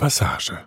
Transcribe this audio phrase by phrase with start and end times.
[0.00, 0.64] Passage.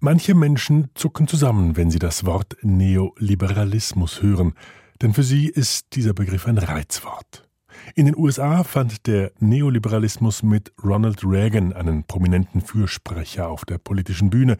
[0.00, 4.52] Manche Menschen zucken zusammen, wenn sie das Wort Neoliberalismus hören,
[5.00, 7.48] denn für sie ist dieser Begriff ein Reizwort.
[7.94, 14.28] In den USA fand der Neoliberalismus mit Ronald Reagan einen prominenten Fürsprecher auf der politischen
[14.28, 14.58] Bühne.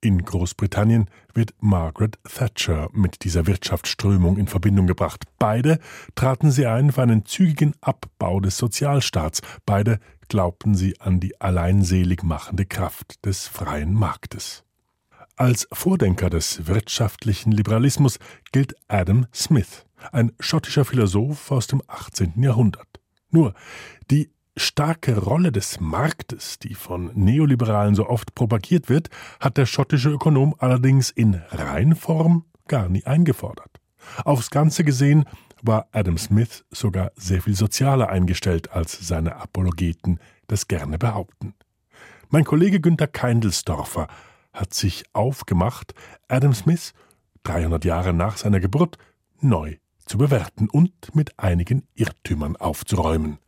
[0.00, 5.24] In Großbritannien wird Margaret Thatcher mit dieser Wirtschaftsströmung in Verbindung gebracht.
[5.40, 5.80] Beide
[6.14, 9.40] traten sie ein für einen zügigen Abbau des Sozialstaats.
[9.64, 9.98] Beide
[10.28, 14.64] glaubten sie an die alleinselig machende Kraft des freien Marktes.
[15.36, 18.18] Als Vordenker des wirtschaftlichen Liberalismus
[18.52, 22.42] gilt Adam Smith, ein schottischer Philosoph aus dem 18.
[22.42, 22.88] Jahrhundert.
[23.30, 23.52] Nur
[24.10, 30.08] die starke Rolle des Marktes, die von Neoliberalen so oft propagiert wird, hat der schottische
[30.08, 33.80] Ökonom allerdings in Reinform gar nie eingefordert.
[34.24, 35.24] Aufs Ganze gesehen
[35.66, 41.54] war Adam Smith sogar sehr viel sozialer eingestellt, als seine Apologeten das gerne behaupten.
[42.28, 44.08] Mein Kollege Günther Keindelsdorfer
[44.52, 45.94] hat sich aufgemacht,
[46.28, 46.92] Adam Smith
[47.44, 48.98] 300 Jahre nach seiner Geburt
[49.40, 53.38] neu zu bewerten und mit einigen Irrtümern aufzuräumen.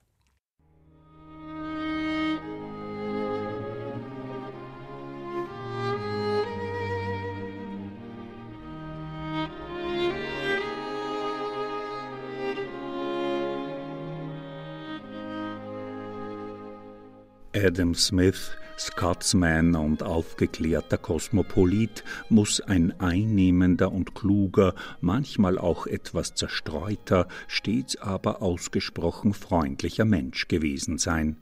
[17.65, 27.27] Adam Smith, Scotsman und aufgeklärter Kosmopolit, muss ein einnehmender und kluger, manchmal auch etwas zerstreuter,
[27.49, 31.37] stets aber ausgesprochen freundlicher Mensch gewesen sein.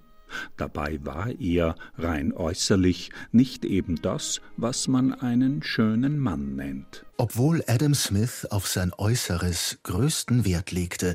[0.56, 7.04] Dabei war er, rein äußerlich, nicht eben das, was man einen schönen Mann nennt.
[7.16, 11.14] Obwohl Adam Smith auf sein Äußeres größten Wert legte,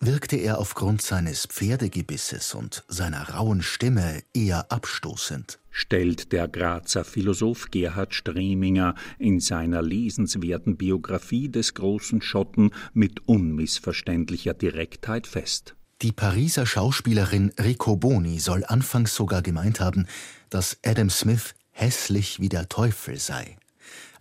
[0.00, 5.58] wirkte er aufgrund seines Pferdegebisses und seiner rauen Stimme eher abstoßend.
[5.70, 14.54] Stellt der Grazer Philosoph Gerhard Streminger in seiner lesenswerten Biografie des großen Schotten mit unmissverständlicher
[14.54, 15.74] Direktheit fest.
[16.02, 20.06] Die Pariser Schauspielerin Rico Boni soll anfangs sogar gemeint haben,
[20.48, 23.56] dass Adam Smith hässlich wie der Teufel sei.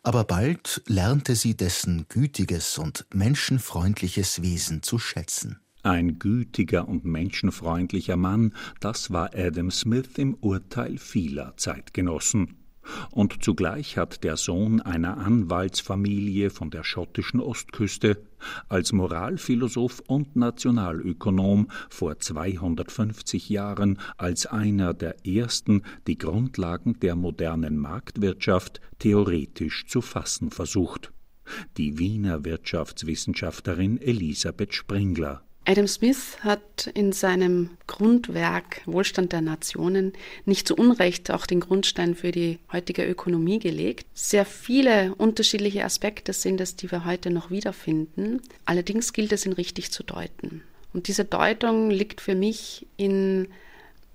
[0.02, 5.60] Aber bald lernte sie dessen gütiges und menschenfreundliches Wesen zu schätzen.
[5.88, 12.58] Ein gütiger und menschenfreundlicher Mann, das war Adam Smith im Urteil vieler Zeitgenossen.
[13.10, 18.22] Und zugleich hat der Sohn einer Anwaltsfamilie von der schottischen Ostküste
[18.68, 27.78] als Moralphilosoph und Nationalökonom vor 250 Jahren als einer der ersten die Grundlagen der modernen
[27.78, 31.14] Marktwirtschaft theoretisch zu fassen versucht.
[31.78, 40.14] Die Wiener Wirtschaftswissenschaftlerin Elisabeth Springler Adam Smith hat in seinem Grundwerk Wohlstand der Nationen
[40.46, 44.06] nicht zu Unrecht auch den Grundstein für die heutige Ökonomie gelegt.
[44.14, 48.42] Sehr viele unterschiedliche Aspekte sind es, die wir heute noch wiederfinden.
[48.64, 50.64] Allerdings gilt es, ihn richtig zu deuten.
[50.94, 53.50] Und diese Deutung liegt für mich in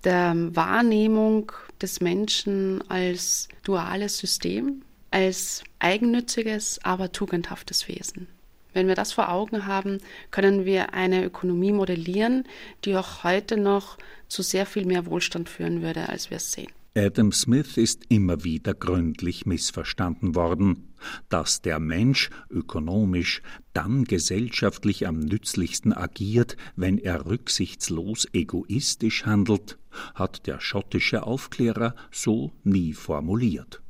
[0.05, 1.53] der Wahrnehmung
[1.83, 4.81] des Menschen als duales System,
[5.11, 8.27] als eigennütziges, aber tugendhaftes Wesen.
[8.73, 9.99] Wenn wir das vor Augen haben,
[10.31, 12.45] können wir eine Ökonomie modellieren,
[12.85, 16.73] die auch heute noch zu sehr viel mehr Wohlstand führen würde, als wir es sehen.
[16.95, 20.93] Adam Smith ist immer wieder gründlich missverstanden worden.
[21.31, 29.79] Dass der Mensch ökonomisch dann gesellschaftlich am nützlichsten agiert, wenn er rücksichtslos egoistisch handelt,
[30.15, 33.82] hat der schottische Aufklärer so nie formuliert.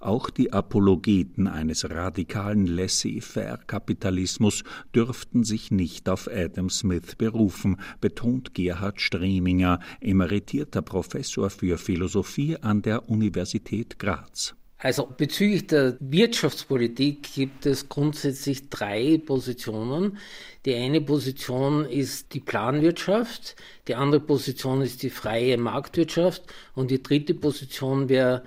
[0.00, 9.00] Auch die Apologeten eines radikalen Laissez-faire-Kapitalismus dürften sich nicht auf Adam Smith berufen, betont Gerhard
[9.00, 14.54] Streminger, emeritierter Professor für Philosophie an der Universität Graz.
[14.82, 20.18] Also bezüglich der Wirtschaftspolitik gibt es grundsätzlich drei Positionen.
[20.66, 23.54] Die eine Position ist die Planwirtschaft,
[23.86, 26.42] die andere Position ist die freie Marktwirtschaft
[26.74, 28.42] und die dritte Position wäre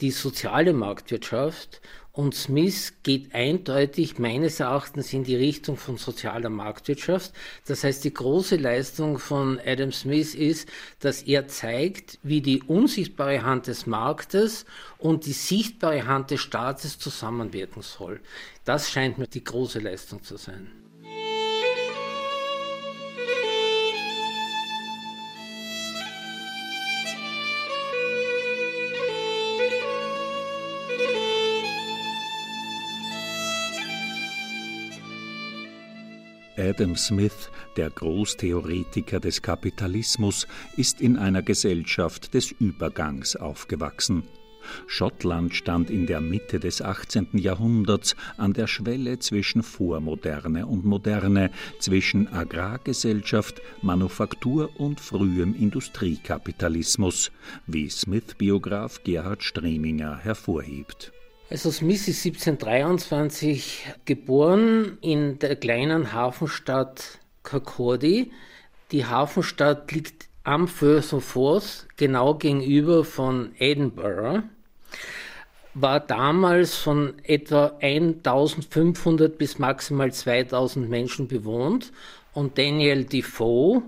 [0.00, 1.80] die soziale Marktwirtschaft
[2.18, 7.32] und Smith geht eindeutig meines Erachtens in die Richtung von sozialer Marktwirtschaft.
[7.66, 10.68] Das heißt, die große Leistung von Adam Smith ist,
[10.98, 14.66] dass er zeigt, wie die unsichtbare Hand des Marktes
[14.98, 18.18] und die sichtbare Hand des Staates zusammenwirken soll.
[18.64, 20.87] Das scheint mir die große Leistung zu sein.
[36.68, 44.24] Adam Smith, der Großtheoretiker des Kapitalismus, ist in einer Gesellschaft des Übergangs aufgewachsen.
[44.86, 47.28] Schottland stand in der Mitte des 18.
[47.32, 57.30] Jahrhunderts an der Schwelle zwischen Vormoderne und Moderne, zwischen Agrargesellschaft, Manufaktur und frühem Industriekapitalismus,
[57.66, 61.12] wie Smith-Biograf Gerhard Streminger hervorhebt.
[61.50, 68.30] Also Smith ist 1723 geboren in der kleinen Hafenstadt Kirkcaldy.
[68.92, 74.42] Die Hafenstadt liegt am Firth of Forth, genau gegenüber von Edinburgh
[75.80, 81.92] war damals von etwa 1500 bis maximal 2000 Menschen bewohnt
[82.32, 83.82] und Daniel Defoe,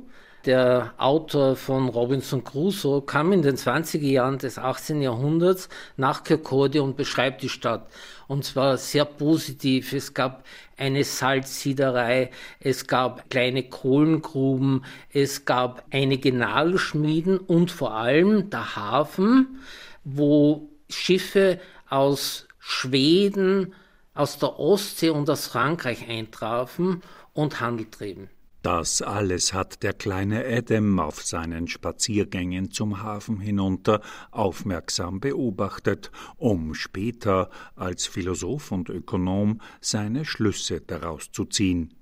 [0.46, 5.02] der Autor von Robinson Crusoe, kam in den 20er Jahren des 18.
[5.02, 7.86] Jahrhunderts nach Kirkcaldy und beschreibt die Stadt.
[8.26, 9.92] Und zwar sehr positiv.
[9.92, 10.44] Es gab
[10.76, 19.60] eine Salzsiederei, es gab kleine Kohlengruben, es gab einige Nagelschmieden und vor allem der Hafen,
[20.04, 23.74] wo Schiffe aus Schweden,
[24.14, 27.02] aus der Ostsee und aus Frankreich eintrafen
[27.34, 28.30] und Handel trieben.
[28.62, 34.02] Das alles hat der kleine Adam auf seinen Spaziergängen zum Hafen hinunter
[34.32, 41.94] aufmerksam beobachtet, um später als Philosoph und Ökonom seine Schlüsse daraus zu ziehen.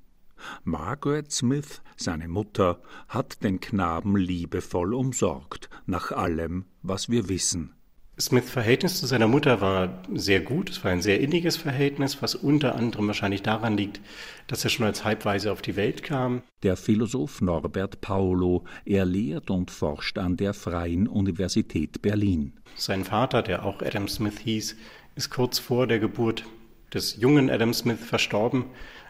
[0.64, 7.77] Margaret Smith, seine Mutter, hat den Knaben liebevoll umsorgt, nach allem, was wir wissen.
[8.20, 10.70] Smiths Verhältnis zu seiner Mutter war sehr gut.
[10.70, 14.00] Es war ein sehr inniges Verhältnis, was unter anderem wahrscheinlich daran liegt,
[14.48, 16.42] dass er schon als Halbweise auf die Welt kam.
[16.64, 22.54] Der Philosoph Norbert Paulo, er lehrt und forscht an der Freien Universität Berlin.
[22.74, 24.76] Sein Vater, der auch Adam Smith hieß,
[25.14, 26.44] ist kurz vor der Geburt
[26.92, 28.64] des jungen Adam Smith verstorben.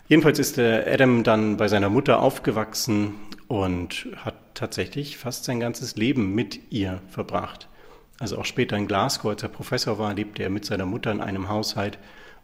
[0.08, 3.14] Jedenfalls ist der Adam dann bei seiner Mutter aufgewachsen
[3.46, 7.68] und hat tatsächlich fast sein ganzes Leben mit ihr verbracht.
[8.18, 11.20] Also auch später in Glasgow, als er Professor war, lebte er mit seiner Mutter in
[11.20, 11.98] einem Haushalt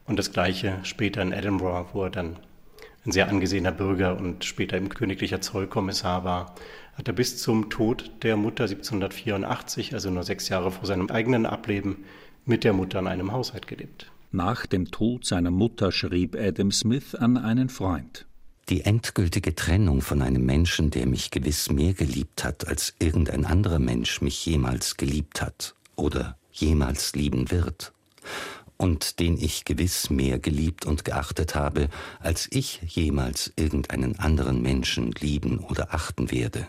[0.07, 2.37] und das gleiche später in Edinburgh, wo er dann
[3.05, 6.55] ein sehr angesehener Bürger und später im königlicher Zollkommissar war,
[6.95, 11.45] hat er bis zum Tod der Mutter 1784, also nur sechs Jahre vor seinem eigenen
[11.45, 12.05] Ableben,
[12.47, 14.11] mit der Mutter in einem Haushalt gelebt.
[14.33, 18.27] Nach dem Tod seiner Mutter schrieb Adam Smith an einen Freund.
[18.71, 23.79] Die endgültige Trennung von einem Menschen, der mich gewiss mehr geliebt hat, als irgendein anderer
[23.79, 27.93] Mensch mich jemals geliebt hat oder jemals lieben wird,
[28.77, 31.89] und den ich gewiss mehr geliebt und geachtet habe,
[32.21, 36.67] als ich jemals irgendeinen anderen Menschen lieben oder achten werde.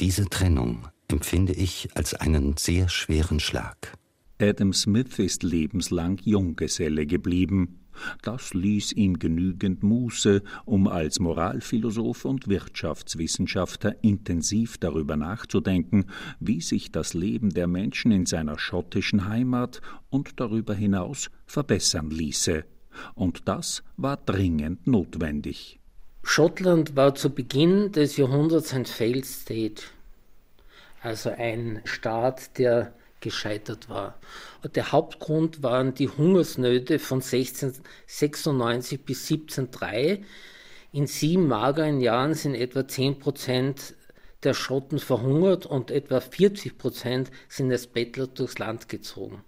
[0.00, 3.96] Diese Trennung empfinde ich als einen sehr schweren Schlag.
[4.40, 7.83] Adam Smith ist lebenslang Junggeselle geblieben.
[8.22, 16.06] Das ließ ihm genügend Muße, um als Moralphilosoph und Wirtschaftswissenschaftler intensiv darüber nachzudenken,
[16.40, 19.80] wie sich das Leben der Menschen in seiner schottischen Heimat
[20.10, 22.64] und darüber hinaus verbessern ließe.
[23.14, 25.80] Und das war dringend notwendig.
[26.22, 29.82] Schottland war zu Beginn des Jahrhunderts ein Failed State,
[31.02, 32.94] also ein Staat, der
[33.24, 34.20] gescheitert war.
[34.76, 40.22] Der Hauptgrund waren die Hungersnöte von 1696 bis 1703.
[40.92, 43.94] In sieben mageren Jahren sind etwa 10 Prozent
[44.44, 49.42] der Schotten verhungert und etwa 40 Prozent sind als Bettler durchs Land gezogen.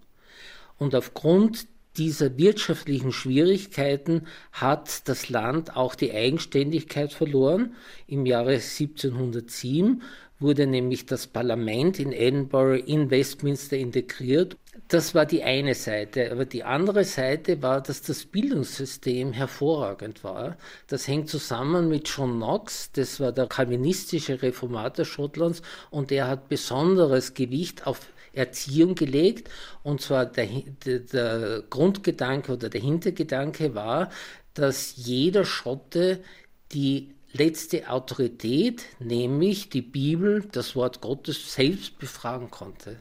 [0.77, 7.75] Und aufgrund dieser wirtschaftlichen Schwierigkeiten hat das Land auch die Eigenständigkeit verloren.
[8.05, 10.03] Im Jahre 1707
[10.39, 14.55] wurde nämlich das Parlament in Edinburgh in Westminster integriert.
[14.87, 16.31] Das war die eine Seite.
[16.31, 20.57] Aber die andere Seite war, dass das Bildungssystem hervorragend war.
[20.87, 26.49] Das hängt zusammen mit John Knox, das war der kalvinistische Reformator Schottlands und er hat
[26.49, 29.49] besonderes Gewicht auf Erziehung gelegt.
[29.83, 30.47] Und zwar der,
[30.85, 34.11] der, Grundgedanke oder der Hintergedanke war,
[34.53, 36.23] dass jeder Schotte
[36.71, 42.97] die letzte Autorität, nämlich die Bibel, das Wort Gottes, selbst befragen konnte.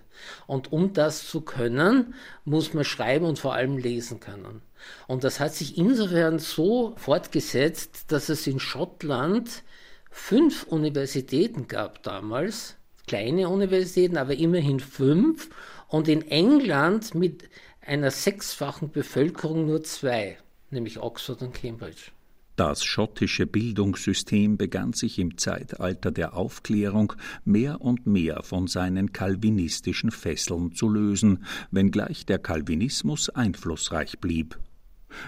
[0.47, 2.15] Und um das zu können,
[2.45, 4.63] muss man schreiben und vor allem lesen können.
[5.07, 9.63] Und das hat sich insofern so fortgesetzt, dass es in Schottland
[10.11, 12.77] fünf Universitäten gab damals,
[13.07, 15.51] kleine Universitäten, aber immerhin fünf,
[15.89, 17.45] und in England mit
[17.81, 20.39] einer sechsfachen Bevölkerung nur zwei,
[20.71, 22.11] nämlich Oxford und Cambridge.
[22.57, 27.13] Das schottische Bildungssystem begann sich im Zeitalter der Aufklärung
[27.45, 34.59] mehr und mehr von seinen calvinistischen Fesseln zu lösen, wenngleich der Calvinismus einflussreich blieb.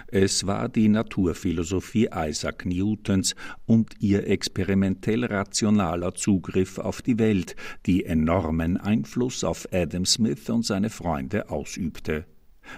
[0.07, 3.35] Es war die Naturphilosophie Isaac Newtons
[3.67, 10.65] und ihr experimentell rationaler Zugriff auf die Welt, die enormen Einfluss auf Adam Smith und
[10.65, 12.25] seine Freunde ausübte.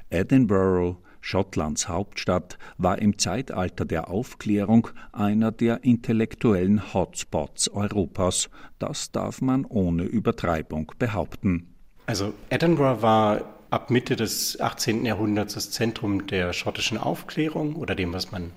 [0.09, 8.50] Edinburgh, Schottlands Hauptstadt, war im Zeitalter der Aufklärung einer der intellektuellen Hotspots Europas.
[8.78, 11.74] Das darf man ohne Übertreibung behaupten.
[12.06, 15.04] Also Edinburgh war ab Mitte des 18.
[15.04, 18.52] Jahrhunderts das Zentrum der schottischen Aufklärung oder dem, was man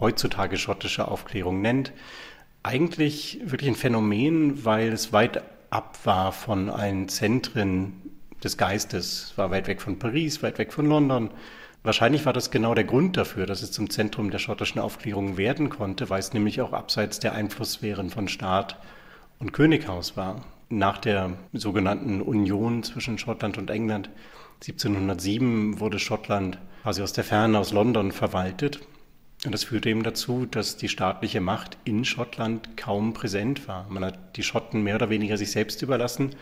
[0.00, 1.92] heutzutage schottische Aufklärung nennt.
[2.62, 7.92] Eigentlich wirklich ein Phänomen, weil es weit ab war von allen Zentren
[8.42, 9.30] des Geistes.
[9.30, 11.30] Es war weit weg von Paris, weit weg von London.
[11.86, 15.70] Wahrscheinlich war das genau der Grund dafür, dass es zum Zentrum der schottischen Aufklärung werden
[15.70, 18.76] konnte, weil es nämlich auch abseits der Einflusssphären von Staat
[19.38, 20.44] und Könighaus war.
[20.68, 24.10] Nach der sogenannten Union zwischen Schottland und England
[24.62, 28.80] 1707 wurde Schottland quasi aus der Ferne aus London verwaltet.
[29.44, 33.86] Und das führte eben dazu, dass die staatliche Macht in Schottland kaum präsent war.
[33.90, 36.34] Man hat die Schotten mehr oder weniger sich selbst überlassen,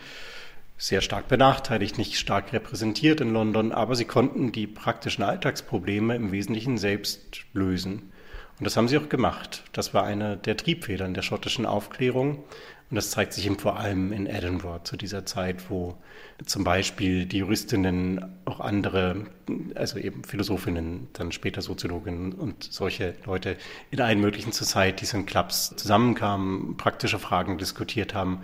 [0.77, 6.31] sehr stark benachteiligt, nicht stark repräsentiert in London, aber sie konnten die praktischen Alltagsprobleme im
[6.31, 8.11] Wesentlichen selbst lösen.
[8.59, 9.63] Und das haben sie auch gemacht.
[9.73, 12.43] Das war eine der Triebfedern der schottischen Aufklärung.
[12.89, 15.97] Und das zeigt sich eben vor allem in Edinburgh zu dieser Zeit, wo
[16.45, 19.25] zum Beispiel die Juristinnen, auch andere,
[19.73, 23.57] also eben Philosophinnen, dann später Soziologinnen und solche Leute
[23.89, 28.43] in allen möglichen Societies und Clubs zusammenkamen, praktische Fragen diskutiert haben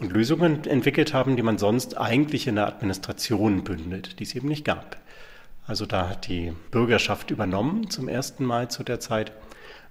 [0.00, 4.48] und Lösungen entwickelt haben, die man sonst eigentlich in der Administration bündelt, die es eben
[4.48, 4.96] nicht gab.
[5.66, 9.32] Also da hat die Bürgerschaft übernommen zum ersten Mal zu der Zeit.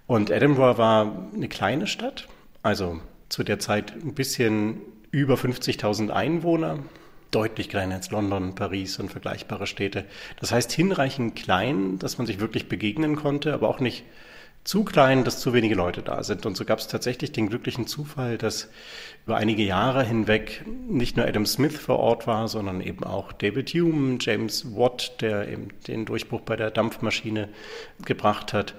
[0.07, 2.27] Und Edinburgh war eine kleine Stadt,
[2.63, 2.99] also
[3.29, 6.79] zu der Zeit ein bisschen über 50.000 Einwohner,
[7.31, 10.05] deutlich kleiner als London, Paris und vergleichbare Städte.
[10.39, 14.03] Das heißt hinreichend klein, dass man sich wirklich begegnen konnte, aber auch nicht
[14.63, 16.45] zu klein, dass zu wenige Leute da sind.
[16.45, 18.69] Und so gab es tatsächlich den glücklichen Zufall, dass
[19.25, 23.69] über einige Jahre hinweg nicht nur Adam Smith vor Ort war, sondern eben auch David
[23.69, 27.49] Hume, James Watt, der eben den Durchbruch bei der Dampfmaschine
[28.05, 28.75] gebracht hat,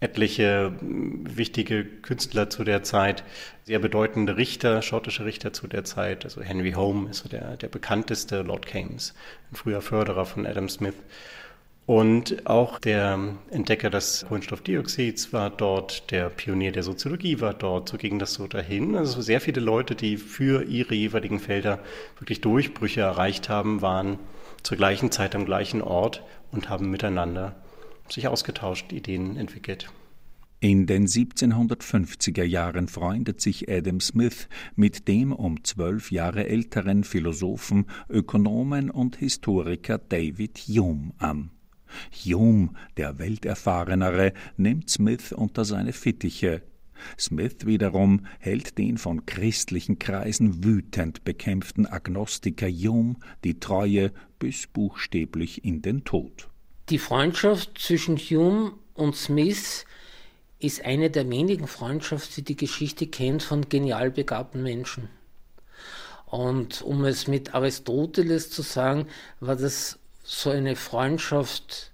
[0.00, 3.24] etliche wichtige Künstler zu der Zeit,
[3.64, 6.24] sehr bedeutende Richter, schottische Richter zu der Zeit.
[6.24, 9.14] Also Henry Home ist so der, der bekannteste, Lord Keynes,
[9.50, 10.94] ein früher Förderer von Adam Smith.
[11.86, 17.98] Und auch der Entdecker des Kohlenstoffdioxids war dort, der Pionier der Soziologie war dort, so
[17.98, 18.96] ging das so dahin.
[18.96, 21.78] Also sehr viele Leute, die für ihre jeweiligen Felder
[22.18, 24.18] wirklich Durchbrüche erreicht haben, waren
[24.62, 26.22] zur gleichen Zeit am gleichen Ort
[26.52, 27.54] und haben miteinander
[28.08, 29.90] sich ausgetauscht, Ideen entwickelt.
[30.60, 37.84] In den 1750er Jahren freundet sich Adam Smith mit dem um zwölf Jahre älteren Philosophen,
[38.08, 41.50] Ökonomen und Historiker David Hume an.
[42.24, 46.62] Hume, der Welterfahrenere, nimmt Smith unter seine Fittiche.
[47.18, 55.64] Smith wiederum hält den von christlichen Kreisen wütend bekämpften Agnostiker Hume die Treue bis buchstäblich
[55.64, 56.48] in den Tod.
[56.90, 59.84] Die Freundschaft zwischen Hume und Smith
[60.58, 65.08] ist eine der wenigen Freundschaften, die die Geschichte kennt von genial begabten Menschen.
[66.26, 69.06] Und um es mit Aristoteles zu sagen,
[69.40, 71.92] war das so eine Freundschaft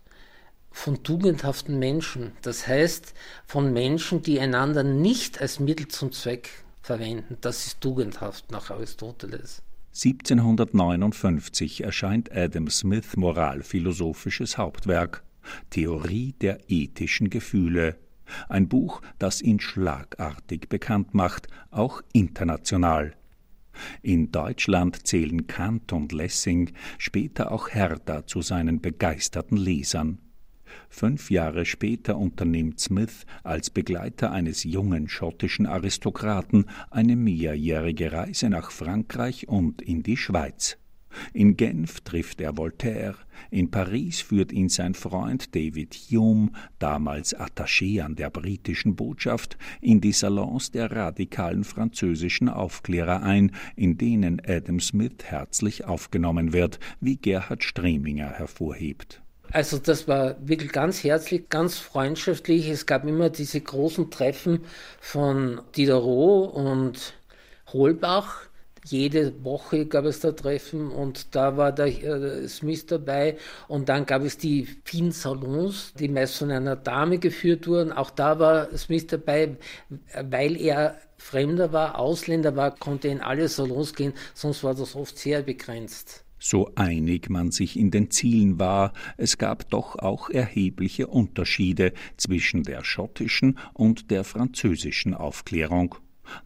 [0.70, 2.32] von tugendhaften Menschen.
[2.42, 3.12] Das heißt,
[3.44, 7.36] von Menschen, die einander nicht als Mittel zum Zweck verwenden.
[7.40, 9.62] Das ist tugendhaft nach Aristoteles.
[9.92, 15.24] 1759 erscheint Adam Smith moralphilosophisches Hauptwerk
[15.70, 17.96] Theorie der ethischen Gefühle,
[18.48, 23.14] ein Buch, das ihn schlagartig bekannt macht, auch international.
[24.02, 30.18] In Deutschland zählen Kant und Lessing, später auch Herder zu seinen begeisterten Lesern.
[30.88, 38.70] Fünf Jahre später unternimmt Smith als Begleiter eines jungen schottischen Aristokraten eine mehrjährige Reise nach
[38.70, 40.78] Frankreich und in die Schweiz.
[41.32, 43.16] In Genf trifft er Voltaire,
[43.50, 50.00] in Paris führt ihn sein Freund David Hume, damals Attaché an der britischen Botschaft, in
[50.00, 57.16] die Salons der radikalen französischen Aufklärer ein, in denen Adam Smith herzlich aufgenommen wird, wie
[57.16, 59.22] Gerhard Streminger hervorhebt.
[59.52, 62.68] Also das war wirklich ganz herzlich, ganz freundschaftlich.
[62.68, 64.60] Es gab immer diese großen Treffen
[65.00, 67.14] von Diderot und
[67.72, 68.49] Holbach.
[68.86, 73.36] Jede Woche gab es da Treffen und da war der äh, Smith dabei.
[73.68, 77.92] Und dann gab es die vielen Salons, die meist von einer Dame geführt wurden.
[77.92, 79.56] Auch da war Smith dabei,
[80.22, 85.18] weil er Fremder war, Ausländer war, konnte in alle Salons gehen, sonst war das oft
[85.18, 86.24] sehr begrenzt.
[86.38, 92.62] So einig man sich in den Zielen war, es gab doch auch erhebliche Unterschiede zwischen
[92.62, 95.96] der schottischen und der französischen Aufklärung.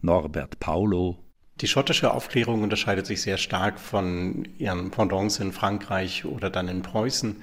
[0.01, 1.24] Norbert Paulo
[1.61, 6.81] die schottische Aufklärung unterscheidet sich sehr stark von ihren Pendants in Frankreich oder dann in
[6.81, 7.41] Preußen.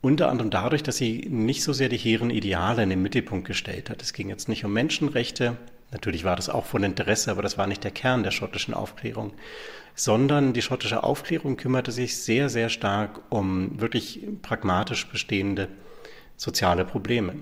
[0.00, 3.90] Unter anderem dadurch, dass sie nicht so sehr die hehren Ideale in den Mittelpunkt gestellt
[3.90, 4.02] hat.
[4.02, 5.58] Es ging jetzt nicht um Menschenrechte,
[5.92, 9.32] natürlich war das auch von Interesse, aber das war nicht der Kern der schottischen Aufklärung,
[9.94, 15.68] sondern die schottische Aufklärung kümmerte sich sehr, sehr stark um wirklich pragmatisch bestehende
[16.36, 17.34] soziale Probleme.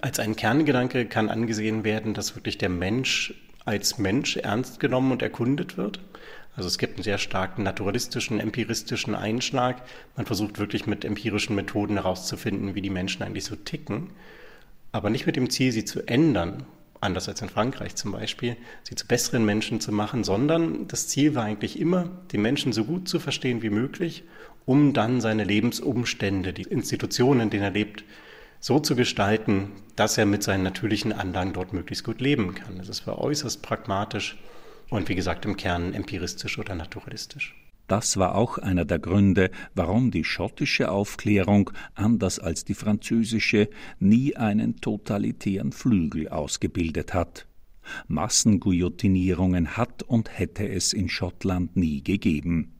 [0.00, 3.34] Als ein Kerngedanke kann angesehen werden, dass wirklich der Mensch
[3.64, 6.00] als Mensch ernst genommen und erkundet wird.
[6.56, 9.82] Also es gibt einen sehr starken naturalistischen, empiristischen Einschlag.
[10.16, 14.10] Man versucht wirklich mit empirischen Methoden herauszufinden, wie die Menschen eigentlich so ticken,
[14.90, 16.64] aber nicht mit dem Ziel, sie zu ändern,
[17.00, 21.34] anders als in Frankreich zum Beispiel, sie zu besseren Menschen zu machen, sondern das Ziel
[21.34, 24.24] war eigentlich immer, den Menschen so gut zu verstehen wie möglich,
[24.66, 28.04] um dann seine Lebensumstände, die Institutionen, in denen er lebt,
[28.60, 32.80] so zu gestalten, dass er mit seinen natürlichen Anlagen dort möglichst gut leben kann.
[32.86, 34.36] Das war äußerst pragmatisch
[34.90, 37.54] und wie gesagt im Kern empiristisch oder naturalistisch.
[37.88, 44.36] Das war auch einer der Gründe, warum die schottische Aufklärung, anders als die französische, nie
[44.36, 47.46] einen totalitären Flügel ausgebildet hat.
[48.06, 52.77] Massenguillotinierungen hat und hätte es in Schottland nie gegeben.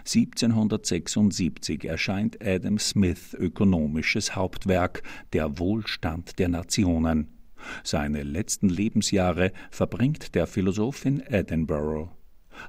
[0.00, 7.28] 1776 erscheint Adam Smith ökonomisches Hauptwerk Der Wohlstand der Nationen.
[7.84, 12.10] Seine letzten Lebensjahre verbringt der Philosoph in Edinburgh.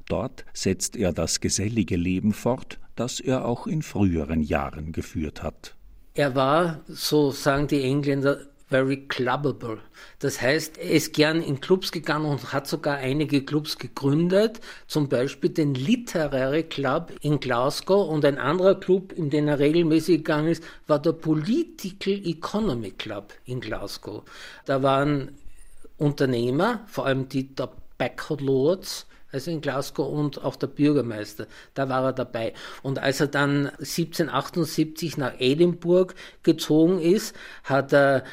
[0.07, 5.75] Dort setzt er das gesellige Leben fort, das er auch in früheren Jahren geführt hat.
[6.13, 9.79] Er war, so sagen die Engländer, very clubbable.
[10.19, 15.09] Das heißt, er ist gern in Clubs gegangen und hat sogar einige Clubs gegründet, zum
[15.09, 20.47] Beispiel den Literary Club in Glasgow und ein anderer Club, in den er regelmäßig gegangen
[20.47, 24.23] ist, war der Political Economy Club in Glasgow.
[24.65, 25.37] Da waren
[25.97, 32.05] Unternehmer, vor allem die Tobacco Lords, also in Glasgow und auch der Bürgermeister, da war
[32.05, 32.53] er dabei.
[32.83, 38.23] Und als er dann 1778 nach Edinburgh gezogen ist, hat er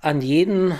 [0.00, 0.74] an jeden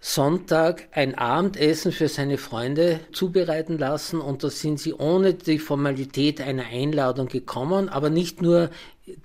[0.00, 6.40] Sonntag ein Abendessen für seine Freunde zubereiten lassen und da sind sie ohne die Formalität
[6.40, 8.70] einer Einladung gekommen, aber nicht nur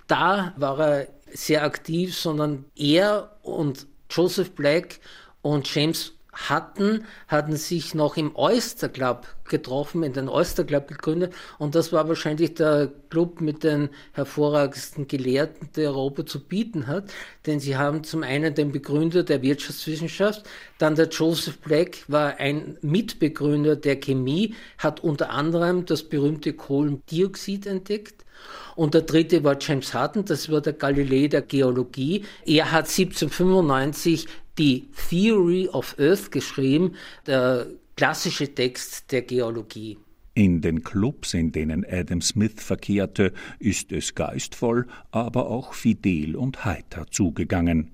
[0.07, 4.99] da war er sehr aktiv, sondern er und Joseph Black
[5.41, 11.33] und James hatten, hatten sich noch im Oyster Club getroffen, in den Oyster Club gegründet.
[11.59, 17.05] Und das war wahrscheinlich der Club mit den hervorragendsten Gelehrten, der Europa zu bieten hat,
[17.45, 20.43] denn sie haben zum einen den Begründer der Wirtschaftswissenschaft,
[20.79, 27.67] dann der Joseph Black war ein Mitbegründer der Chemie, hat unter anderem das berühmte Kohlendioxid
[27.67, 28.25] entdeckt.
[28.75, 32.25] Und der dritte war James Hutton, das war der Galilei der Geologie.
[32.45, 39.97] Er hat 1795 die Theory of Earth geschrieben, der klassische Text der Geologie.
[40.35, 46.65] In den Clubs, in denen Adam Smith verkehrte, ist es geistvoll, aber auch fidel und
[46.65, 47.91] heiter zugegangen.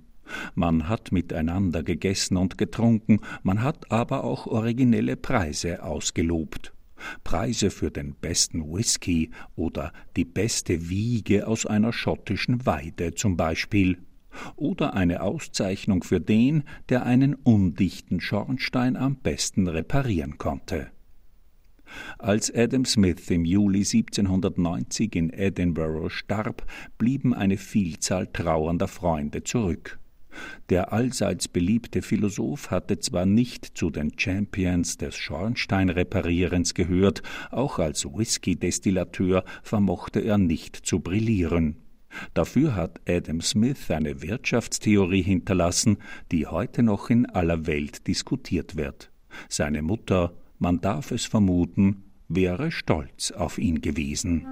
[0.55, 6.71] Man hat miteinander gegessen und getrunken, man hat aber auch originelle Preise ausgelobt.
[7.23, 13.97] Preise für den besten Whisky oder die beste Wiege aus einer schottischen Weide zum Beispiel
[14.55, 20.91] oder eine Auszeichnung für den, der einen undichten Schornstein am besten reparieren konnte.
[22.17, 26.65] Als Adam Smith im Juli 1790 in Edinburgh starb,
[26.97, 29.99] blieben eine Vielzahl trauernder Freunde zurück.
[30.69, 38.05] Der allseits beliebte Philosoph hatte zwar nicht zu den Champions des Schornsteinreparierens gehört, auch als
[38.05, 41.77] Whisky-Destillateur vermochte er nicht zu brillieren.
[42.33, 45.97] Dafür hat Adam Smith eine Wirtschaftstheorie hinterlassen,
[46.31, 49.11] die heute noch in aller Welt diskutiert wird.
[49.47, 54.45] Seine Mutter, man darf es vermuten, wäre stolz auf ihn gewesen.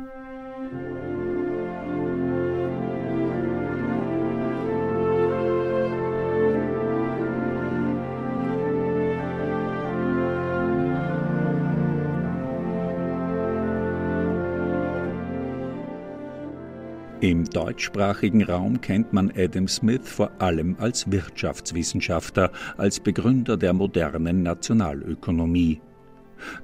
[17.19, 24.43] Im deutschsprachigen Raum kennt man Adam Smith vor allem als Wirtschaftswissenschaftler, als Begründer der modernen
[24.43, 25.81] Nationalökonomie.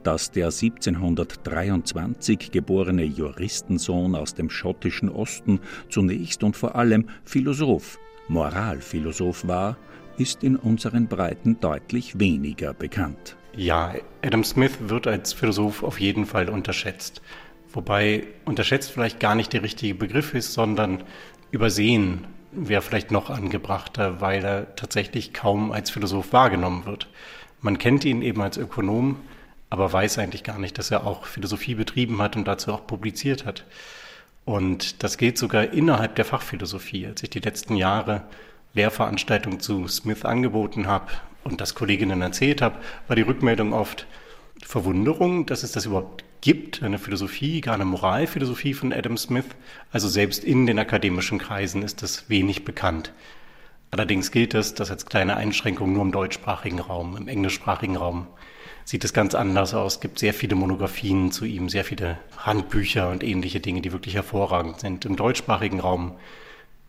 [0.03, 9.47] Dass der 1723 geborene Juristensohn aus dem schottischen Osten zunächst und vor allem Philosoph, Moralphilosoph
[9.47, 9.75] war,
[10.19, 13.37] ist in unseren Breiten deutlich weniger bekannt.
[13.55, 17.23] Ja, Adam Smith wird als Philosoph auf jeden Fall unterschätzt
[17.73, 21.03] Wobei unterschätzt vielleicht gar nicht der richtige Begriff ist, sondern
[21.51, 27.09] übersehen wäre vielleicht noch angebrachter, weil er tatsächlich kaum als Philosoph wahrgenommen wird.
[27.61, 29.19] Man kennt ihn eben als Ökonom,
[29.71, 33.45] aber weiß eigentlich gar nicht, dass er auch Philosophie betrieben hat und dazu auch publiziert
[33.45, 33.65] hat.
[34.45, 37.07] Und das geht sogar innerhalb der Fachphilosophie.
[37.07, 38.23] Als ich die letzten Jahre
[38.73, 41.07] Lehrveranstaltungen zu Smith angeboten habe
[41.43, 44.05] und das Kolleginnen erzählt habe, war die Rückmeldung oft
[44.61, 49.45] Verwunderung, dass es das überhaupt gibt, eine Philosophie, gar eine Moralphilosophie von Adam Smith.
[49.93, 53.13] Also selbst in den akademischen Kreisen ist das wenig bekannt.
[53.91, 58.27] Allerdings gilt es, das als kleine Einschränkung nur im deutschsprachigen Raum, im englischsprachigen Raum
[58.83, 59.93] sieht es ganz anders aus.
[59.93, 64.15] Es gibt sehr viele Monographien zu ihm, sehr viele Handbücher und ähnliche Dinge, die wirklich
[64.15, 65.05] hervorragend sind.
[65.05, 66.17] Im deutschsprachigen Raum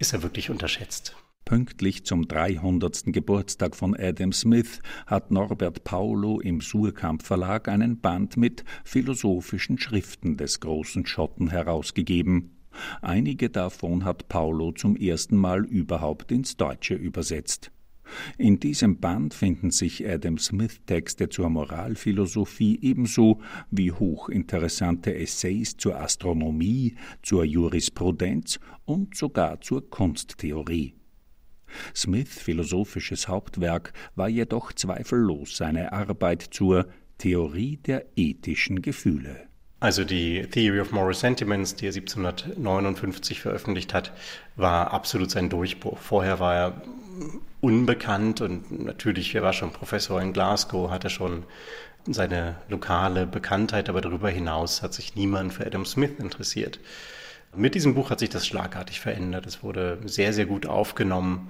[0.00, 1.14] ist er wirklich unterschätzt.
[1.44, 3.12] Pünktlich zum 300.
[3.12, 10.38] Geburtstag von Adam Smith hat Norbert Paulo im Surkamp Verlag einen Band mit philosophischen Schriften
[10.38, 12.56] des großen Schotten herausgegeben.
[13.02, 17.70] Einige davon hat Paulo zum ersten Mal überhaupt ins Deutsche übersetzt.
[18.38, 26.00] In diesem Band finden sich Adam Smith Texte zur Moralphilosophie ebenso wie hochinteressante Essays zur
[26.00, 30.94] Astronomie, zur Jurisprudenz und sogar zur Kunsttheorie.
[31.94, 36.86] Smiths philosophisches Hauptwerk war jedoch zweifellos seine Arbeit zur
[37.18, 39.48] Theorie der ethischen Gefühle.
[39.80, 44.12] Also die Theory of Moral Sentiments, die er 1759 veröffentlicht hat,
[44.56, 45.98] war absolut sein Durchbruch.
[45.98, 46.82] Vorher war er
[47.60, 51.44] unbekannt und natürlich, er war schon Professor in Glasgow, hatte schon
[52.06, 56.80] seine lokale Bekanntheit, aber darüber hinaus hat sich niemand für Adam Smith interessiert.
[57.56, 59.46] Mit diesem Buch hat sich das schlagartig verändert.
[59.46, 61.48] Es wurde sehr, sehr gut aufgenommen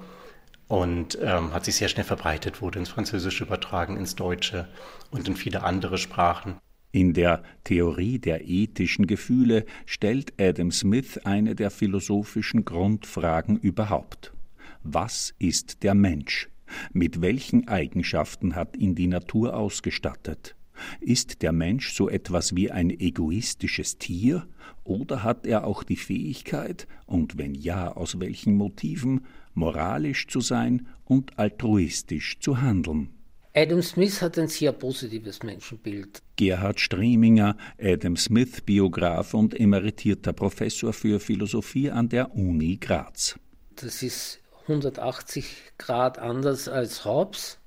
[0.68, 4.68] und ähm, hat sich sehr schnell verbreitet, wurde ins Französische übertragen, ins Deutsche
[5.10, 6.56] und in viele andere Sprachen.
[6.92, 14.32] In der Theorie der ethischen Gefühle stellt Adam Smith eine der philosophischen Grundfragen überhaupt.
[14.84, 16.48] Was ist der Mensch?
[16.92, 20.54] Mit welchen Eigenschaften hat ihn die Natur ausgestattet?
[21.00, 24.46] Ist der Mensch so etwas wie ein egoistisches Tier,
[24.82, 29.24] oder hat er auch die Fähigkeit, und wenn ja, aus welchen Motiven,
[29.54, 33.10] moralisch zu sein und altruistisch zu handeln?
[33.56, 36.20] Adam Smith hat ein sehr positives Menschenbild.
[36.34, 43.38] Gerhard Streminger, Adam Smith Biograf und emeritierter Professor für Philosophie an der Uni Graz.
[43.76, 45.44] Das ist 180
[45.78, 47.58] Grad anders als Hobbes,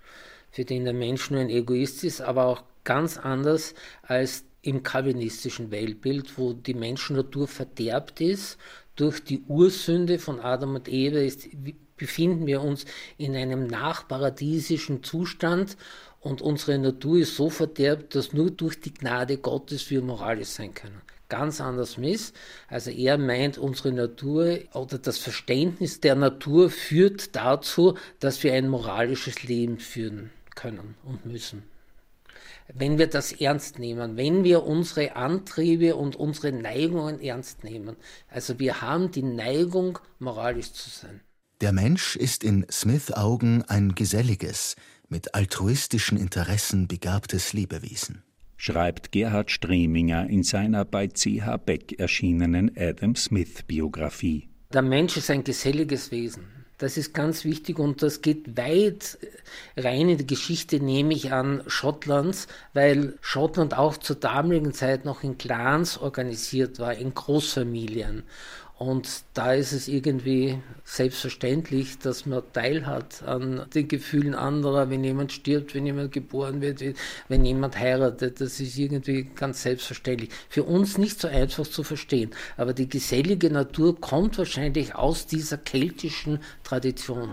[0.51, 5.71] für den der Mensch nur ein Egoist ist, aber auch ganz anders als im calvinistischen
[5.71, 8.57] Weltbild, wo die Menschennatur verderbt ist.
[8.97, 11.47] Durch die Ursünde von Adam und Eva ist,
[11.95, 12.85] befinden wir uns
[13.17, 15.77] in einem nachparadiesischen Zustand
[16.19, 20.73] und unsere Natur ist so verderbt, dass nur durch die Gnade Gottes wir moralisch sein
[20.73, 22.33] können ganz anders miss.
[22.67, 28.69] Also er meint, unsere Natur oder das Verständnis der Natur führt dazu, dass wir ein
[28.69, 31.63] moralisches Leben führen können und müssen.
[32.73, 37.95] Wenn wir das ernst nehmen, wenn wir unsere Antriebe und unsere Neigungen ernst nehmen.
[38.29, 41.21] Also wir haben die Neigung, moralisch zu sein.
[41.61, 44.75] Der Mensch ist in Smith Augen ein geselliges,
[45.09, 48.23] mit altruistischen Interessen begabtes Lebewesen
[48.57, 51.57] schreibt Gerhard Streminger in seiner bei C.H.
[51.57, 54.49] Beck erschienenen Adam Smith Biografie.
[54.73, 56.56] Der Mensch ist ein geselliges Wesen.
[56.77, 59.17] Das ist ganz wichtig und das geht weit
[59.75, 65.23] rein in die Geschichte, nehme ich an, Schottlands, weil Schottland auch zur damaligen Zeit noch
[65.23, 68.23] in Clans organisiert war, in Großfamilien.
[68.77, 75.31] Und da ist es irgendwie selbstverständlich, dass man teilhat an den Gefühlen anderer, wenn jemand
[75.31, 76.83] stirbt, wenn jemand geboren wird,
[77.27, 78.39] wenn jemand heiratet.
[78.39, 80.29] Das ist irgendwie ganz selbstverständlich.
[80.47, 82.29] Für uns nicht so einfach zu verstehen.
[82.55, 87.29] Aber die gesellige Natur kommt wahrscheinlich aus dieser keltischen Tradition.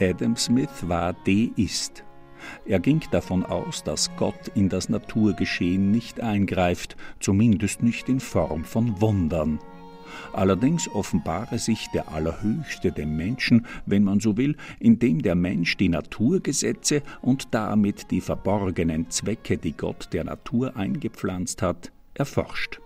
[0.00, 2.04] Adam Smith war Deist.
[2.64, 8.64] Er ging davon aus, dass Gott in das Naturgeschehen nicht eingreift, zumindest nicht in Form
[8.64, 9.58] von Wundern.
[10.32, 15.88] Allerdings offenbare sich der Allerhöchste dem Menschen, wenn man so will, indem der Mensch die
[15.88, 22.80] Naturgesetze und damit die verborgenen Zwecke, die Gott der Natur eingepflanzt hat, erforscht.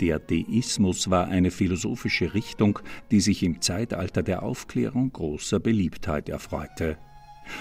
[0.00, 2.78] Der Deismus war eine philosophische Richtung,
[3.10, 6.96] die sich im Zeitalter der Aufklärung großer Beliebtheit erfreute.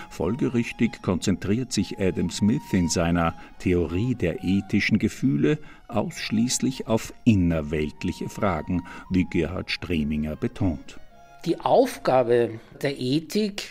[0.10, 5.58] Folgerichtig konzentriert sich Adam Smith in seiner Theorie der ethischen Gefühle
[5.88, 11.00] ausschließlich auf innerweltliche Fragen, wie Gerhard Streminger betont.
[11.46, 13.64] Die Aufgabe der Ethik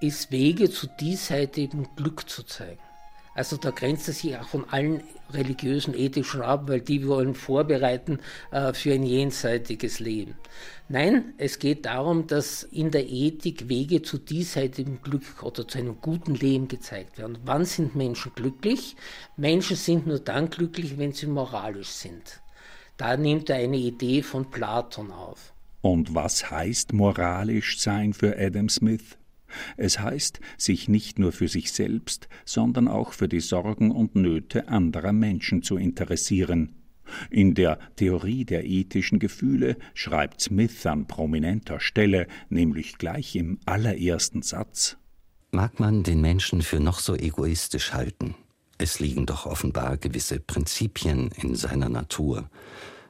[0.00, 2.80] ist, Wege zu diesseitigem Glück zu zeigen.
[3.34, 7.34] Also da grenzt es sich auch von allen religiösen Ethik schon ab, weil die wollen
[7.34, 8.18] vorbereiten
[8.50, 10.34] äh, für ein jenseitiges Leben.
[10.88, 16.00] Nein, es geht darum, dass in der Ethik Wege zu diesseitigem Glück oder zu einem
[16.02, 17.38] guten Leben gezeigt werden.
[17.44, 18.96] Wann sind Menschen glücklich?
[19.36, 22.42] Menschen sind nur dann glücklich, wenn sie moralisch sind.
[22.98, 25.54] Da nimmt er eine Idee von Platon auf.
[25.80, 29.16] Und was heißt moralisch sein für Adam Smith?
[29.76, 34.68] Es heißt, sich nicht nur für sich selbst, sondern auch für die Sorgen und Nöte
[34.68, 36.76] anderer Menschen zu interessieren.
[37.30, 44.42] In der Theorie der ethischen Gefühle schreibt Smith an prominenter Stelle, nämlich gleich im allerersten
[44.42, 44.96] Satz.
[45.50, 48.34] Mag man den Menschen für noch so egoistisch halten,
[48.82, 52.50] es liegen doch offenbar gewisse Prinzipien in seiner Natur,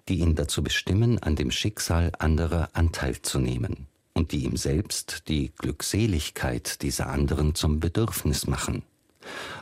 [0.08, 5.28] die ihn dazu bestimmen, an dem Schicksal anderer Anteil zu nehmen und die ihm selbst
[5.28, 8.82] die Glückseligkeit dieser anderen zum Bedürfnis machen,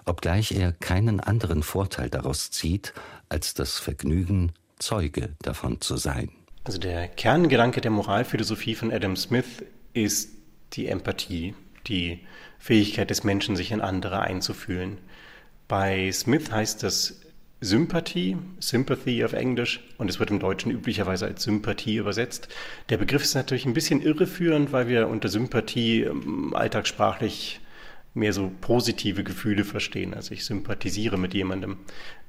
[0.05, 2.93] obgleich er keinen anderen Vorteil daraus zieht,
[3.29, 6.31] als das Vergnügen, Zeuge davon zu sein.
[6.65, 10.31] Also der Kerngedanke der Moralphilosophie von Adam Smith ist
[10.73, 11.55] die Empathie,
[11.87, 12.21] die
[12.59, 14.99] Fähigkeit des Menschen, sich in andere einzufühlen.
[15.69, 17.21] Bei Smith heißt das
[17.63, 22.49] Sympathie, Sympathy auf Englisch, und es wird im Deutschen üblicherweise als Sympathie übersetzt.
[22.89, 27.61] Der Begriff ist natürlich ein bisschen irreführend, weil wir unter Sympathie ähm, alltagssprachlich
[28.15, 30.15] mehr so positive Gefühle verstehen.
[30.15, 31.77] Also ich sympathisiere mit jemandem.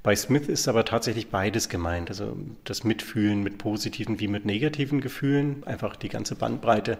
[0.03, 2.09] Bei Smith ist aber tatsächlich beides gemeint.
[2.09, 6.97] Also das Mitfühlen mit positiven wie mit negativen Gefühlen, einfach die ganze Bandbreite.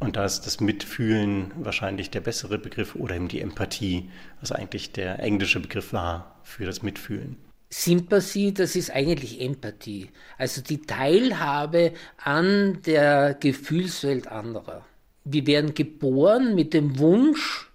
[0.00, 4.92] Und da ist das Mitfühlen wahrscheinlich der bessere Begriff oder eben die Empathie, was eigentlich
[4.92, 7.36] der englische Begriff war für das Mitfühlen.
[7.72, 10.10] Sympathie, das ist eigentlich Empathie.
[10.36, 14.84] Also die Teilhabe an der Gefühlswelt anderer.
[15.24, 17.70] Wir werden geboren mit dem Wunsch,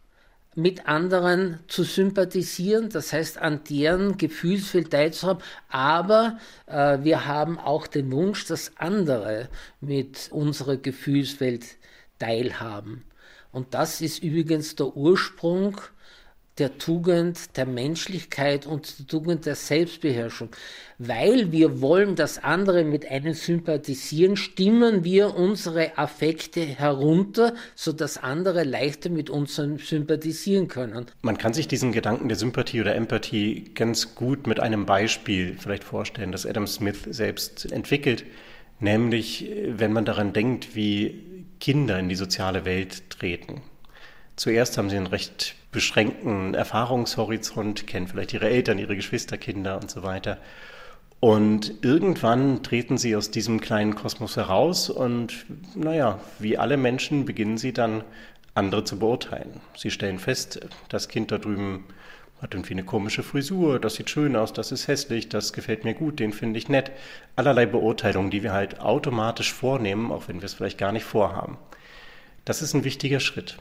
[0.54, 7.88] mit anderen zu sympathisieren, das heißt an deren Gefühlswelt teilzuhaben, aber äh, wir haben auch
[7.88, 9.50] den Wunsch, dass andere
[9.82, 11.66] mit unserer Gefühlswelt
[12.20, 13.04] teilhaben.
[13.52, 15.80] Und das ist übrigens der Ursprung
[16.58, 20.50] der Tugend der Menschlichkeit und der Tugend der Selbstbeherrschung.
[20.98, 28.64] Weil wir wollen, dass andere mit einem sympathisieren, stimmen wir unsere Affekte herunter, sodass andere
[28.64, 31.08] leichter mit uns sympathisieren können.
[31.22, 35.84] Man kann sich diesen Gedanken der Sympathie oder Empathie ganz gut mit einem Beispiel vielleicht
[35.84, 38.24] vorstellen, das Adam Smith selbst entwickelt,
[38.80, 43.62] nämlich wenn man daran denkt, wie Kinder in die soziale Welt treten.
[44.38, 50.02] Zuerst haben sie einen recht beschränkten Erfahrungshorizont, kennen vielleicht ihre Eltern, ihre Geschwisterkinder und so
[50.02, 50.40] weiter.
[51.20, 57.58] Und irgendwann treten sie aus diesem kleinen Kosmos heraus und, naja, wie alle Menschen beginnen
[57.58, 58.04] sie dann
[58.54, 59.60] andere zu beurteilen.
[59.76, 61.84] Sie stellen fest, das Kind da drüben
[62.42, 65.94] hat irgendwie eine komische Frisur, das sieht schön aus, das ist hässlich, das gefällt mir
[65.94, 66.92] gut, den finde ich nett.
[67.36, 71.58] Allerlei Beurteilungen, die wir halt automatisch vornehmen, auch wenn wir es vielleicht gar nicht vorhaben.
[72.46, 73.58] Das ist ein wichtiger Schritt.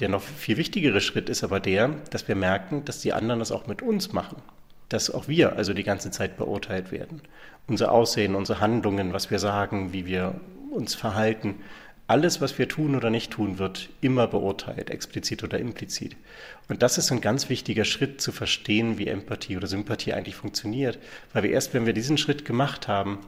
[0.00, 3.52] Der noch viel wichtigere Schritt ist aber der, dass wir merken, dass die anderen das
[3.52, 4.42] auch mit uns machen.
[4.88, 7.22] Dass auch wir also die ganze Zeit beurteilt werden.
[7.66, 11.56] Unser Aussehen, unsere Handlungen, was wir sagen, wie wir uns verhalten,
[12.06, 16.16] alles, was wir tun oder nicht tun, wird immer beurteilt, explizit oder implizit.
[16.68, 20.98] Und das ist ein ganz wichtiger Schritt zu verstehen, wie Empathie oder Sympathie eigentlich funktioniert,
[21.32, 23.20] weil wir erst, wenn wir diesen Schritt gemacht haben,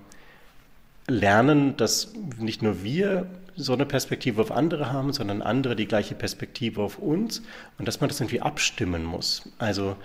[1.09, 6.15] lernen, dass nicht nur wir so eine Perspektive auf andere haben, sondern andere die gleiche
[6.15, 7.43] Perspektive auf uns
[7.79, 9.49] und dass man das irgendwie abstimmen muss.
[9.59, 9.97] Also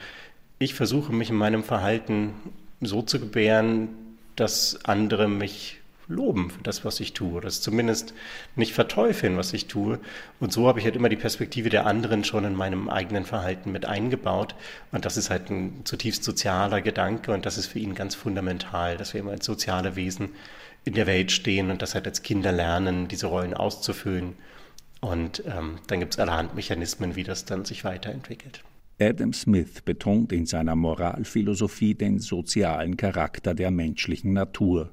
[0.60, 2.34] ich versuche mich in meinem Verhalten
[2.80, 3.90] so zu gebären,
[4.36, 8.14] dass andere mich loben für das, was ich tue, oder es zumindest
[8.56, 10.00] nicht verteufeln, was ich tue.
[10.40, 13.72] Und so habe ich halt immer die Perspektive der anderen schon in meinem eigenen Verhalten
[13.72, 14.56] mit eingebaut.
[14.92, 18.98] Und das ist halt ein zutiefst sozialer Gedanke und das ist für ihn ganz fundamental,
[18.98, 20.30] dass wir immer als soziale Wesen
[20.84, 24.34] in der Welt stehen und das halt als Kinder lernen, diese Rollen auszufüllen.
[25.00, 28.64] Und ähm, dann gibt es allerhand Mechanismen, wie das dann sich weiterentwickelt.
[29.00, 34.92] Adam Smith betont in seiner Moralphilosophie den sozialen Charakter der menschlichen Natur.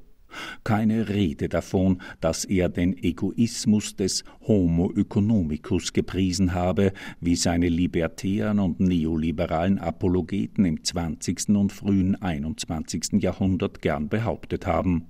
[0.64, 8.60] Keine Rede davon, dass er den Egoismus des Homo economicus gepriesen habe, wie seine libertären
[8.60, 11.50] und neoliberalen Apologeten im 20.
[11.50, 13.22] und frühen 21.
[13.22, 15.06] Jahrhundert gern behauptet haben.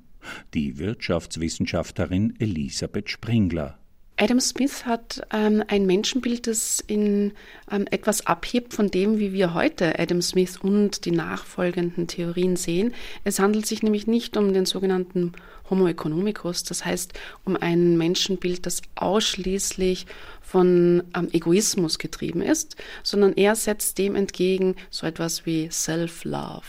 [0.54, 3.78] Die Wirtschaftswissenschaftlerin Elisabeth Springler.
[4.20, 7.32] Adam Smith hat ähm, ein Menschenbild, das in
[7.70, 12.94] ähm, etwas abhebt von dem, wie wir heute Adam Smith und die nachfolgenden Theorien sehen.
[13.22, 15.34] Es handelt sich nämlich nicht um den sogenannten
[15.70, 17.12] Homo economicus, das heißt
[17.44, 20.06] um ein Menschenbild, das ausschließlich
[20.42, 26.66] von ähm, Egoismus getrieben ist, sondern er setzt dem entgegen so etwas wie Self-Love.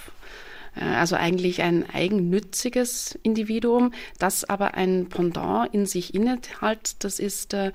[0.79, 7.53] Äh, also eigentlich ein eigennütziges Individuum, das aber ein Pendant in sich innehält, das ist
[7.53, 7.71] äh,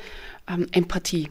[0.49, 1.31] ähm, Empathie.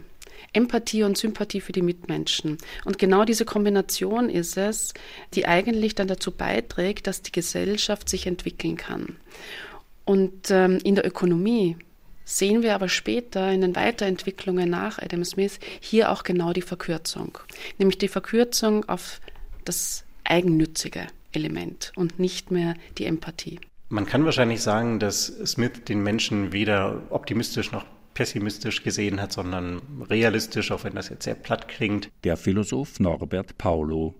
[0.51, 2.59] Empathie und Sympathie für die Mitmenschen.
[2.85, 4.93] Und genau diese Kombination ist es,
[5.33, 9.15] die eigentlich dann dazu beiträgt, dass die Gesellschaft sich entwickeln kann.
[10.05, 11.77] Und ähm, in der Ökonomie
[12.25, 17.37] sehen wir aber später in den Weiterentwicklungen nach Adam Smith hier auch genau die Verkürzung,
[17.79, 19.21] nämlich die Verkürzung auf
[19.65, 21.07] das Eigennützige.
[21.35, 23.59] Element und nicht mehr die Empathie.
[23.89, 29.81] Man kann wahrscheinlich sagen, dass Smith den Menschen weder optimistisch noch pessimistisch gesehen hat, sondern
[30.09, 32.09] realistisch, auch wenn das jetzt sehr platt klingt.
[32.23, 34.15] Der Philosoph Norbert Paulo.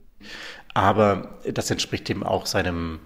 [0.74, 3.00] Aber das entspricht ihm auch seinem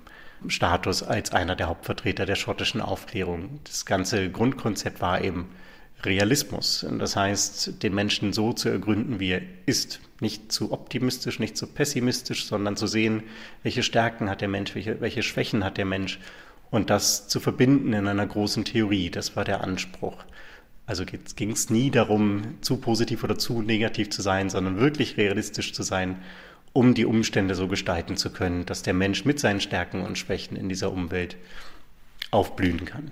[0.48, 3.60] Status als einer der Hauptvertreter der schottischen Aufklärung.
[3.64, 5.50] Das ganze Grundkonzept war eben
[6.04, 6.86] Realismus.
[7.00, 10.00] Das heißt, den Menschen so zu ergründen, wie er ist.
[10.20, 13.24] Nicht zu optimistisch, nicht zu pessimistisch, sondern zu sehen,
[13.64, 16.20] welche Stärken hat der Mensch, welche, welche Schwächen hat der Mensch
[16.72, 19.10] und das zu verbinden in einer großen Theorie.
[19.10, 20.24] Das war der Anspruch.
[20.86, 25.74] Also ging es nie darum, zu positiv oder zu negativ zu sein, sondern wirklich realistisch
[25.74, 26.22] zu sein,
[26.74, 30.56] um die Umstände so gestalten zu können, dass der Mensch mit seinen Stärken und Schwächen
[30.56, 31.36] in dieser Umwelt
[32.32, 33.12] aufblühen kann.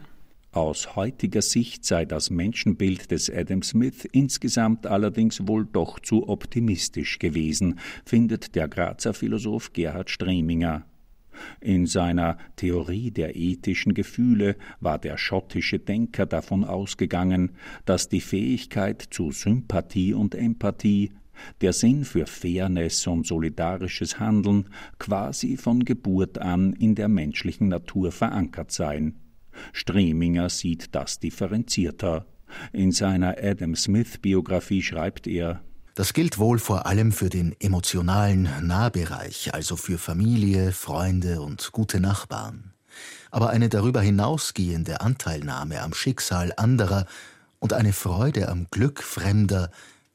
[0.56, 7.20] Aus heutiger Sicht sei das Menschenbild des Adam Smith insgesamt allerdings wohl doch zu optimistisch
[7.20, 10.86] gewesen, findet der Grazer Philosoph Gerhard Streminger.
[11.60, 17.52] In seiner Theorie der ethischen Gefühle war der schottische Denker davon ausgegangen,
[17.84, 21.12] dass die Fähigkeit zu Sympathie und Empathie,
[21.60, 28.14] der Sinn für Fairness und solidarisches Handeln quasi von Geburt an in der menschlichen Natur
[28.14, 29.16] verankert seien.
[29.74, 32.26] Streminger sieht das differenzierter.
[32.72, 35.62] In seiner Adam Smith-Biografie schreibt er,
[35.96, 42.00] das gilt wohl vor allem für den emotionalen Nahbereich, also für Familie, Freunde und gute
[42.00, 42.74] Nachbarn.
[43.32, 47.06] Aber eine darüber hinausgehende Anteilnahme am Schicksal anderer
[47.60, 49.72] und eine Freude am Glück Fremder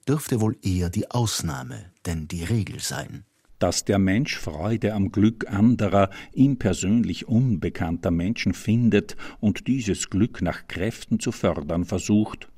[0.07, 3.25] dürfte wohl eher die Ausnahme denn die Regel sein
[3.61, 10.43] dass der Mensch Freude am Glück anderer, ihm persönlich unbekannter Menschen findet und dieses Glück
[10.43, 12.49] nach Kräften zu fördern versucht,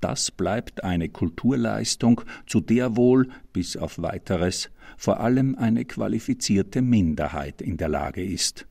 [0.00, 7.60] das bleibt eine Kulturleistung, zu der wohl, bis auf weiteres, vor allem eine qualifizierte Minderheit
[7.60, 8.66] in der Lage ist.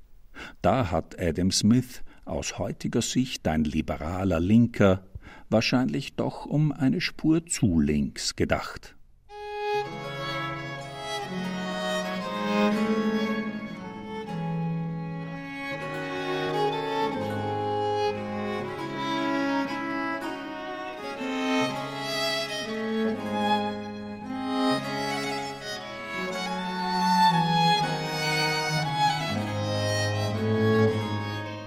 [0.61, 5.03] Da hat Adam Smith aus heutiger Sicht ein liberaler Linker
[5.51, 8.95] wahrscheinlich doch um eine Spur zu links gedacht.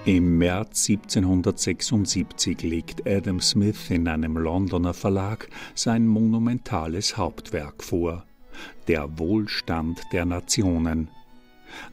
[0.05, 8.23] Im März 1776 legt Adam Smith in einem Londoner Verlag sein monumentales Hauptwerk vor,
[8.87, 11.09] Der Wohlstand der Nationen.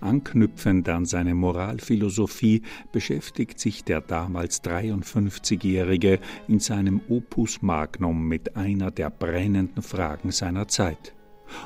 [0.03, 2.61] Anknüpfend an seine Moralphilosophie
[2.92, 10.68] beschäftigt sich der damals 53-Jährige in seinem Opus Magnum mit einer der brennenden Fragen seiner
[10.68, 11.14] Zeit.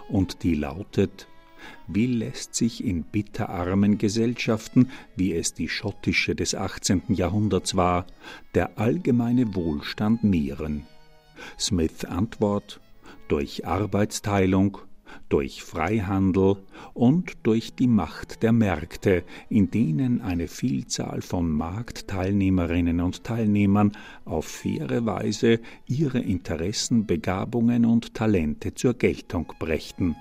[0.08, 1.26] Und die lautet
[1.86, 7.02] wie lässt sich in bitterarmen Gesellschaften, wie es die schottische des 18.
[7.08, 8.06] Jahrhunderts war,
[8.54, 10.86] der allgemeine Wohlstand mehren?
[11.58, 12.80] Smith Antwort
[13.28, 14.78] durch Arbeitsteilung,
[15.28, 16.56] durch Freihandel
[16.94, 23.92] und durch die Macht der Märkte, in denen eine Vielzahl von Marktteilnehmerinnen und Teilnehmern
[24.24, 30.16] auf faire Weise ihre Interessen, Begabungen und Talente zur Geltung brächten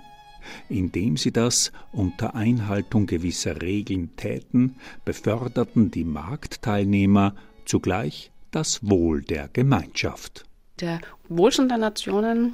[0.70, 9.50] indem sie das unter Einhaltung gewisser Regeln täten, beförderten die Marktteilnehmer zugleich das Wohl der
[9.50, 10.46] Gemeinschaft.
[10.80, 11.00] Der
[11.30, 12.54] Wohlstand der Nationen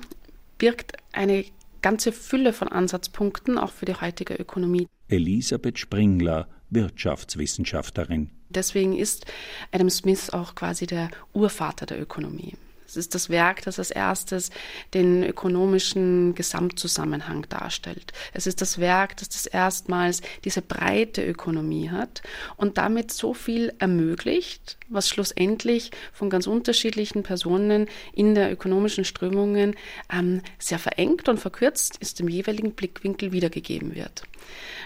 [0.58, 1.46] birgt eine
[1.82, 4.88] ganze Fülle von Ansatzpunkten auch für die heutige Ökonomie.
[5.08, 8.30] Elisabeth Springler, Wirtschaftswissenschaftlerin.
[8.50, 9.26] Deswegen ist
[9.72, 12.54] Adam Smith auch quasi der Urvater der Ökonomie.
[12.92, 14.50] Es ist das Werk, das als erstes
[14.94, 18.12] den ökonomischen Gesamtzusammenhang darstellt.
[18.34, 22.22] Es ist das Werk, das das erstmals diese breite Ökonomie hat
[22.58, 29.78] und damit so viel ermöglicht, was schlussendlich von ganz unterschiedlichen Personen in der ökonomischen Strömungen
[30.12, 34.24] ähm, sehr verengt und verkürzt ist im jeweiligen Blickwinkel wiedergegeben wird.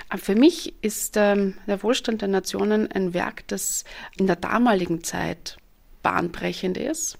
[0.10, 3.84] Aber für mich ist ähm, der Wohlstand der Nationen ein Werk, das
[4.16, 5.58] in der damaligen Zeit
[6.04, 7.18] bahnbrechend ist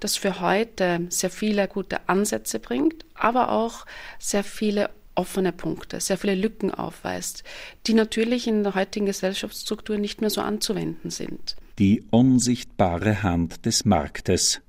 [0.00, 3.86] das für heute sehr viele gute Ansätze bringt, aber auch
[4.18, 7.42] sehr viele offene Punkte, sehr viele Lücken aufweist,
[7.86, 11.56] die natürlich in der heutigen Gesellschaftsstruktur nicht mehr so anzuwenden sind.
[11.78, 14.60] Die unsichtbare Hand des Marktes.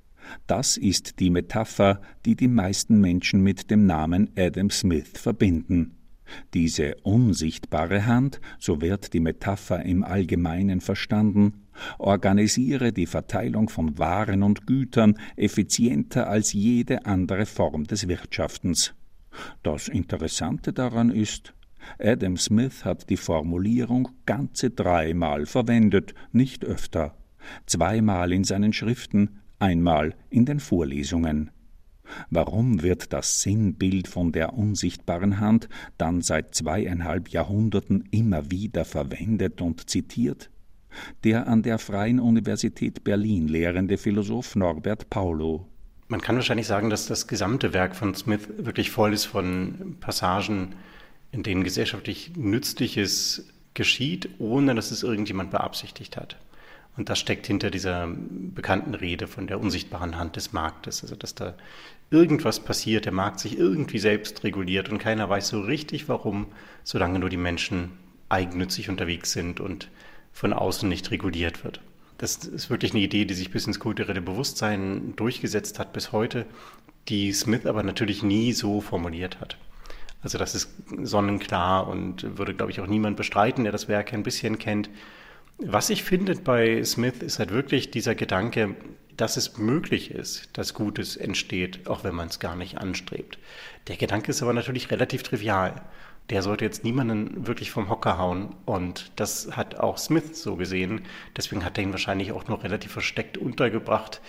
[0.46, 5.94] Das ist die Metapher, die die meisten Menschen mit dem Namen Adam Smith verbinden.
[6.54, 11.66] Diese unsichtbare Hand, so wird die Metapher im Allgemeinen verstanden,
[11.98, 18.94] organisiere die Verteilung von Waren und Gütern effizienter als jede andere Form des Wirtschaftens.
[19.64, 21.54] Das Interessante daran ist,
[22.00, 27.16] Adam Smith hat die Formulierung ganze dreimal verwendet, nicht öfter,
[27.66, 31.52] zweimal in seinen Schriften, einmal in den Vorlesungen.
[32.30, 35.68] Warum wird das Sinnbild von der unsichtbaren Hand
[35.98, 40.50] dann seit zweieinhalb Jahrhunderten immer wieder verwendet und zitiert?
[41.24, 45.68] Der an der Freien Universität Berlin lehrende Philosoph Norbert Paulo.
[46.08, 50.76] Man kann wahrscheinlich sagen, dass das gesamte Werk von Smith wirklich voll ist von Passagen,
[51.32, 56.38] in denen gesellschaftlich Nützliches geschieht, ohne dass es irgendjemand beabsichtigt hat.
[56.98, 61.04] Und das steckt hinter dieser bekannten Rede von der unsichtbaren Hand des Marktes.
[61.04, 61.54] Also, dass da
[62.10, 66.48] irgendwas passiert, der Markt sich irgendwie selbst reguliert und keiner weiß so richtig warum,
[66.84, 67.92] solange nur die Menschen
[68.30, 69.90] eigennützig unterwegs sind und
[70.38, 71.82] von außen nicht reguliert wird.
[72.20, 76.46] Das ist wirklich eine Idee, die sich bis ins kulturelle Bewusstsein durchgesetzt hat bis heute,
[77.10, 79.58] die Smith aber natürlich nie so formuliert hat.
[80.22, 80.70] Also das ist
[81.02, 84.92] sonnenklar und würde, glaube ich, auch niemand bestreiten, der das Werk ein bisschen kennt.
[85.58, 88.76] Was ich finde bei Smith ist halt wirklich dieser Gedanke,
[89.16, 93.40] dass es möglich ist, dass Gutes entsteht, auch wenn man es gar nicht anstrebt.
[93.88, 95.82] Der Gedanke ist aber natürlich relativ trivial.
[96.30, 98.56] Der sollte jetzt niemanden wirklich vom Hocker hauen.
[98.66, 101.02] Und das hat auch Smith so gesehen.
[101.36, 104.22] Deswegen hat er ihn wahrscheinlich auch nur relativ versteckt untergebracht,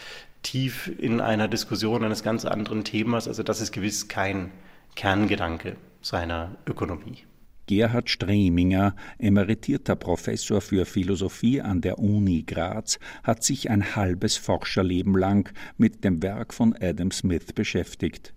[0.43, 3.27] tief in einer Diskussion eines ganz anderen Themas.
[3.27, 4.53] Also das ist gewiss kein
[4.95, 7.25] Kerngedanke seiner Ökonomie.
[7.67, 15.17] Gerhard Streminger, emeritierter Professor für Philosophie an der Uni Graz, hat sich ein halbes Forscherleben
[15.17, 18.33] lang mit dem Werk von Adam Smith beschäftigt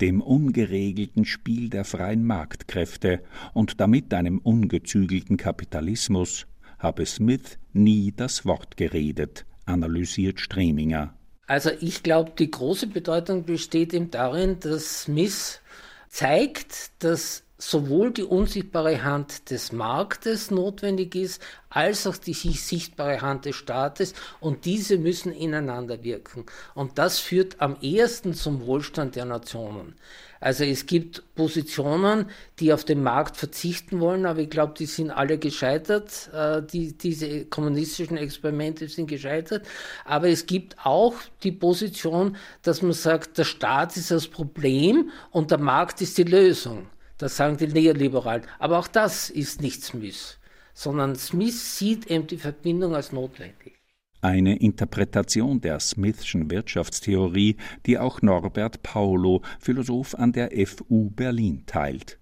[0.00, 3.22] dem ungeregelten Spiel der freien Marktkräfte
[3.54, 6.46] und damit einem ungezügelten Kapitalismus
[6.78, 11.14] habe Smith nie das Wort geredet, analysiert Streminger.
[11.46, 15.60] Also ich glaube, die große Bedeutung besteht eben darin, dass Smith
[16.08, 23.44] zeigt, dass sowohl die unsichtbare Hand des Marktes notwendig ist, als auch die sichtbare Hand
[23.44, 26.46] des Staates und diese müssen ineinander wirken.
[26.74, 29.96] Und das führt am ehesten zum Wohlstand der Nationen.
[30.40, 32.26] Also es gibt Positionen,
[32.60, 36.30] die auf den Markt verzichten wollen, aber ich glaube, die sind alle gescheitert.
[36.32, 39.66] Äh, die, diese kommunistischen Experimente sind gescheitert.
[40.04, 45.50] Aber es gibt auch die Position, dass man sagt, der Staat ist das Problem und
[45.50, 46.86] der Markt ist die Lösung.
[47.18, 48.44] Das sagen die Neoliberalen.
[48.58, 50.38] Aber auch das ist nicht Smith,
[50.72, 53.74] sondern Smith sieht eben die Verbindung als notwendig.
[54.20, 57.56] Eine Interpretation der Smithschen Wirtschaftstheorie,
[57.86, 62.18] die auch Norbert Paulo, Philosoph an der FU Berlin, teilt.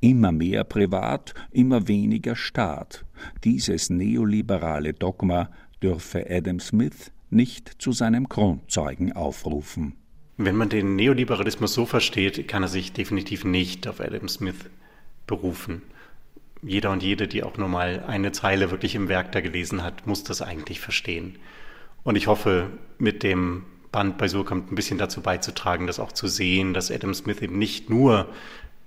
[0.00, 3.04] Immer mehr Privat, immer weniger Staat.
[3.44, 5.50] Dieses neoliberale Dogma
[5.82, 9.94] dürfe Adam Smith nicht zu seinem Grundzeugen aufrufen.
[10.38, 14.68] Wenn man den Neoliberalismus so versteht, kann er sich definitiv nicht auf Adam Smith
[15.26, 15.82] berufen.
[16.62, 20.06] Jeder und jede, die auch nur mal eine Zeile wirklich im Werk da gelesen hat,
[20.06, 21.38] muss das eigentlich verstehen.
[22.02, 26.26] Und ich hoffe, mit dem Band bei Surkamp ein bisschen dazu beizutragen, das auch zu
[26.26, 28.28] sehen, dass Adam Smith eben nicht nur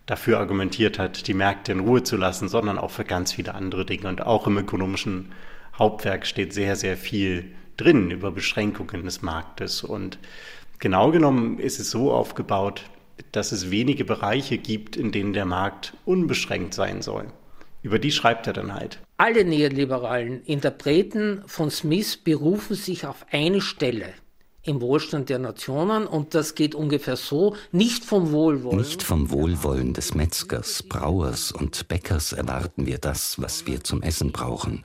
[0.06, 3.86] dafür argumentiert hat, die Märkte in Ruhe zu lassen, sondern auch für ganz viele andere
[3.86, 4.08] Dinge.
[4.08, 5.32] Und auch im ökonomischen
[5.78, 10.20] Hauptwerk steht sehr, sehr viel drin über Beschränkungen des Marktes und
[10.80, 12.84] Genau genommen ist es so aufgebaut,
[13.34, 17.28] dass es wenige Bereiche gibt, in denen der Markt unbeschränkt sein soll.
[17.82, 19.00] Über die schreibt er dann halt.
[19.18, 24.14] Alle neoliberalen Interpreten von Smith berufen sich auf eine Stelle
[24.64, 28.78] im Wohlstand der Nationen und das geht ungefähr so, nicht vom Wohlwollen.
[28.78, 34.32] Nicht vom Wohlwollen des Metzgers, Brauers und Bäckers erwarten wir das, was wir zum Essen
[34.32, 34.84] brauchen,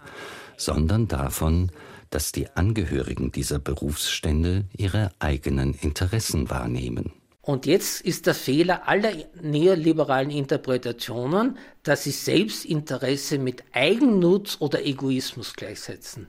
[0.57, 1.71] sondern davon,
[2.15, 7.13] dass die Angehörigen dieser Berufsstände ihre eigenen Interessen wahrnehmen.
[7.43, 9.13] Und jetzt ist der Fehler aller
[9.43, 16.29] neoliberalen Interpretationen, dass sie Selbstinteresse mit Eigennutz oder Egoismus gleichsetzen.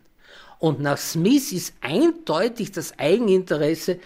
[0.57, 3.99] Und nach Smith ist eindeutig das Eigeninteresse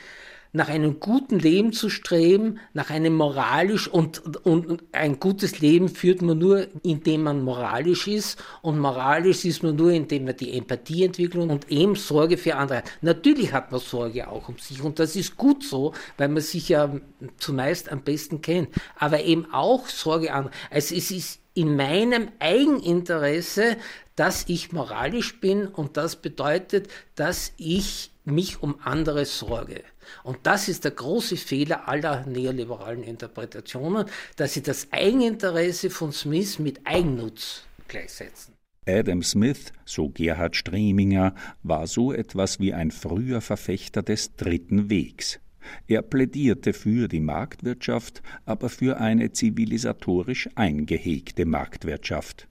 [0.51, 6.21] nach einem guten Leben zu streben, nach einem moralisch und, und ein gutes Leben führt
[6.21, 11.05] man nur, indem man moralisch ist und moralisch ist man nur, indem man die Empathie
[11.05, 12.83] entwickelt und eben Sorge für andere.
[13.01, 16.69] Natürlich hat man Sorge auch um sich und das ist gut so, weil man sich
[16.69, 16.91] ja
[17.37, 20.49] zumeist am besten kennt, aber eben auch Sorge an.
[20.71, 23.77] Also es ist in meinem Eigeninteresse,
[24.15, 29.83] dass ich moralisch bin und das bedeutet, dass ich mich um andere sorge.
[30.23, 34.05] Und das ist der große Fehler aller neoliberalen Interpretationen,
[34.35, 38.53] dass sie das Eigeninteresse von Smith mit Eigennutz gleichsetzen.
[38.87, 45.39] Adam Smith, so Gerhard Streminger, war so etwas wie ein früher Verfechter des dritten Wegs.
[45.87, 52.47] Er plädierte für die Marktwirtschaft, aber für eine zivilisatorisch eingehegte Marktwirtschaft.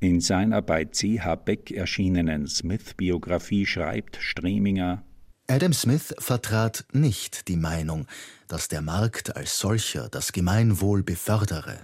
[0.00, 1.20] In seiner bei C.
[1.20, 1.34] H.
[1.34, 5.04] Beck erschienenen Smith-Biografie schreibt Streminger
[5.48, 8.06] Adam Smith vertrat nicht die Meinung,
[8.48, 11.78] dass der Markt als solcher das Gemeinwohl befördere.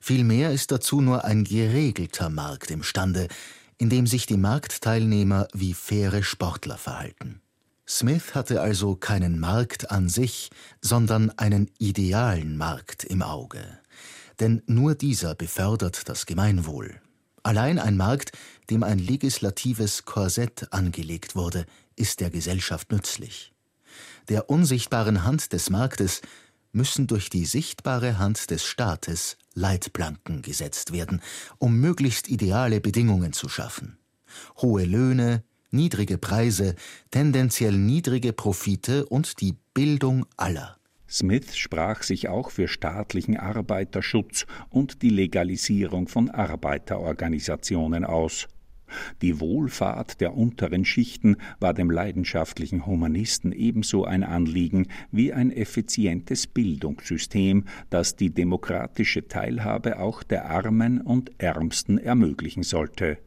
[0.00, 3.28] Vielmehr ist dazu nur ein geregelter Markt imstande,
[3.76, 7.42] in dem sich die Marktteilnehmer wie faire Sportler verhalten.
[7.86, 13.60] Smith hatte also keinen Markt an sich, sondern einen idealen Markt im Auge.
[14.40, 17.00] Denn nur dieser befördert das Gemeinwohl.
[17.48, 18.32] Allein ein Markt,
[18.68, 21.64] dem ein legislatives Korsett angelegt wurde,
[21.96, 23.54] ist der Gesellschaft nützlich.
[24.28, 26.20] Der unsichtbaren Hand des Marktes
[26.72, 31.22] müssen durch die sichtbare Hand des Staates Leitplanken gesetzt werden,
[31.56, 33.96] um möglichst ideale Bedingungen zu schaffen.
[34.58, 36.74] Hohe Löhne, niedrige Preise,
[37.10, 40.77] tendenziell niedrige Profite und die Bildung aller.
[41.08, 48.46] Smith sprach sich auch für staatlichen Arbeiterschutz und die Legalisierung von Arbeiterorganisationen aus.
[49.22, 56.46] Die Wohlfahrt der unteren Schichten war dem leidenschaftlichen Humanisten ebenso ein Anliegen wie ein effizientes
[56.46, 63.18] Bildungssystem, das die demokratische Teilhabe auch der Armen und Ärmsten ermöglichen sollte.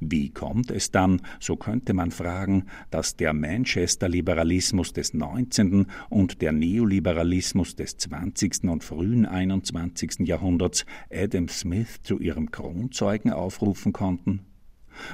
[0.00, 5.86] Wie kommt es dann, so könnte man fragen, dass der Manchester-Liberalismus des 19.
[6.08, 8.64] und der Neoliberalismus des 20.
[8.64, 10.20] und frühen 21.
[10.20, 14.40] Jahrhunderts Adam Smith zu ihrem Kronzeugen aufrufen konnten?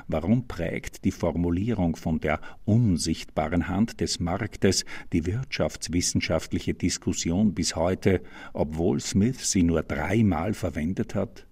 [0.09, 8.23] Warum prägt die Formulierung von der unsichtbaren Hand des Marktes die wirtschaftswissenschaftliche Diskussion bis heute,
[8.53, 11.47] obwohl Smith sie nur dreimal verwendet hat?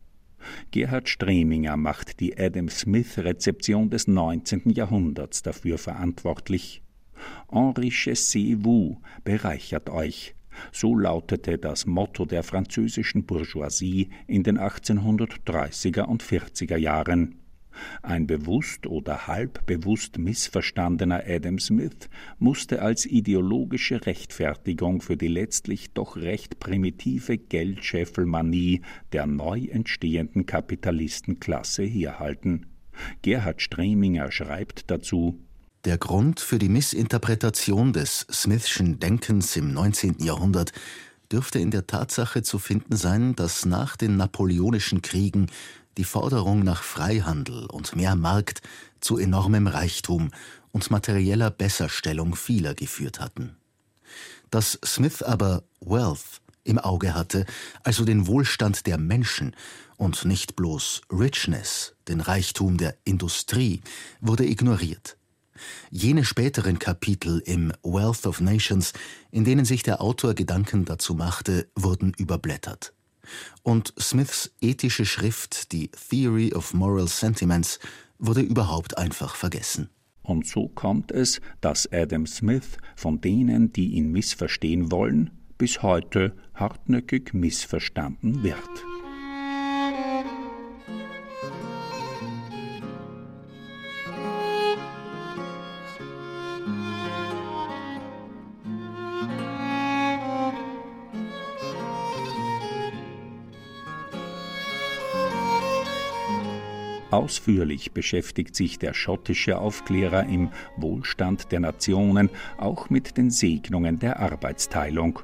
[0.70, 4.70] Gerhard Streminger macht die Adam Smith-Rezeption des 19.
[4.70, 6.82] Jahrhunderts dafür verantwortlich.
[7.51, 10.34] Enrichez-vous, bereichert euch.
[10.72, 17.39] So lautete das Motto der französischen Bourgeoisie in den 1830er und 40er Jahren.
[18.02, 22.08] Ein bewusst oder halbbewusst missverstandener Adam Smith
[22.38, 31.82] musste als ideologische Rechtfertigung für die letztlich doch recht primitive Geldscheffelmanie der neu entstehenden Kapitalistenklasse
[31.82, 32.66] herhalten.
[33.22, 35.40] Gerhard Streminger schreibt dazu
[35.84, 40.16] Der Grund für die Missinterpretation des Smithschen Denkens im 19.
[40.20, 40.72] Jahrhundert
[41.32, 45.46] dürfte in der Tatsache zu finden sein, dass nach den napoleonischen Kriegen
[45.97, 48.62] die Forderung nach Freihandel und mehr Markt
[49.01, 50.30] zu enormem Reichtum
[50.72, 53.57] und materieller Besserstellung vieler geführt hatten.
[54.51, 57.47] Dass Smith aber Wealth im Auge hatte,
[57.82, 59.57] also den Wohlstand der Menschen
[59.97, 63.80] und nicht bloß Richness, den Reichtum der Industrie,
[64.20, 65.16] wurde ignoriert.
[65.91, 68.93] Jene späteren Kapitel im Wealth of Nations,
[69.30, 72.95] in denen sich der Autor Gedanken dazu machte, wurden überblättert
[73.62, 77.78] und Smiths ethische Schrift, die Theory of Moral Sentiments,
[78.18, 79.88] wurde überhaupt einfach vergessen.
[80.22, 86.36] Und so kommt es, dass Adam Smith von denen, die ihn missverstehen wollen, bis heute
[86.54, 88.99] hartnäckig missverstanden wird.
[107.11, 114.20] Ausführlich beschäftigt sich der schottische Aufklärer im Wohlstand der Nationen auch mit den Segnungen der
[114.20, 115.20] Arbeitsteilung.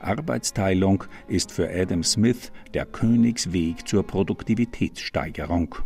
[0.00, 5.76] Arbeitsteilung ist für Adam Smith der Königsweg zur Produktivitätssteigerung.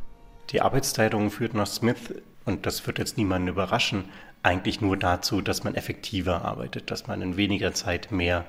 [0.50, 2.14] Die Arbeitsteilung führt nach Smith,
[2.44, 4.04] und das wird jetzt niemanden überraschen,
[4.42, 8.44] eigentlich nur dazu, dass man effektiver arbeitet, dass man in weniger Zeit mehr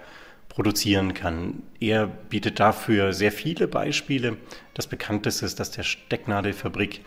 [0.59, 1.63] produzieren kann.
[1.79, 4.35] Er bietet dafür sehr viele Beispiele.
[4.73, 6.99] Das bekannteste ist, dass der Stecknadelfabrik,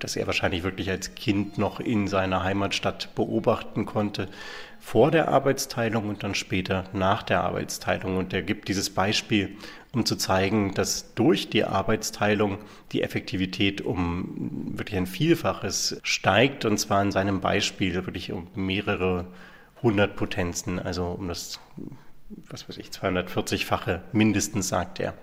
[0.00, 4.28] das er wahrscheinlich wirklich als Kind noch in seiner Heimatstadt beobachten konnte,
[4.80, 8.16] vor der Arbeitsteilung und dann später nach der Arbeitsteilung.
[8.16, 9.56] Und er gibt dieses Beispiel,
[9.92, 12.58] um zu zeigen, dass durch die Arbeitsteilung
[12.90, 16.64] die Effektivität um wirklich ein Vielfaches steigt.
[16.64, 19.28] Und zwar in seinem Beispiel wirklich um mehrere
[19.80, 21.60] hundert Potenzen, also um das
[22.28, 25.14] was weiß ich, 240-fache mindestens, sagt er.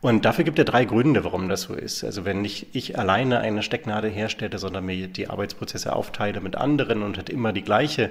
[0.00, 2.04] Und dafür gibt er drei Gründe, warum das so ist.
[2.04, 7.02] Also wenn nicht ich alleine eine Stecknadel herstelle, sondern mir die Arbeitsprozesse aufteile mit anderen
[7.02, 8.10] und halt immer die gleiche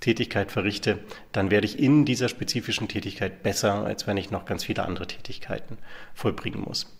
[0.00, 0.98] Tätigkeit verrichte,
[1.32, 5.06] dann werde ich in dieser spezifischen Tätigkeit besser, als wenn ich noch ganz viele andere
[5.06, 5.76] Tätigkeiten
[6.14, 6.92] vollbringen muss.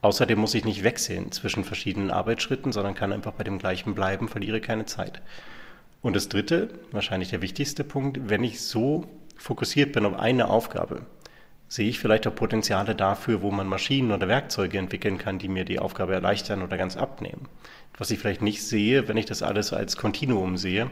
[0.00, 4.28] Außerdem muss ich nicht wechseln zwischen verschiedenen Arbeitsschritten, sondern kann einfach bei dem gleichen bleiben,
[4.28, 5.22] verliere keine Zeit.
[6.02, 9.06] Und das dritte, wahrscheinlich der wichtigste Punkt, wenn ich so
[9.36, 11.06] fokussiert bin auf eine Aufgabe,
[11.68, 15.64] sehe ich vielleicht auch Potenziale dafür, wo man Maschinen oder Werkzeuge entwickeln kann, die mir
[15.64, 17.48] die Aufgabe erleichtern oder ganz abnehmen.
[17.96, 20.90] Was ich vielleicht nicht sehe, wenn ich das alles als Kontinuum sehe.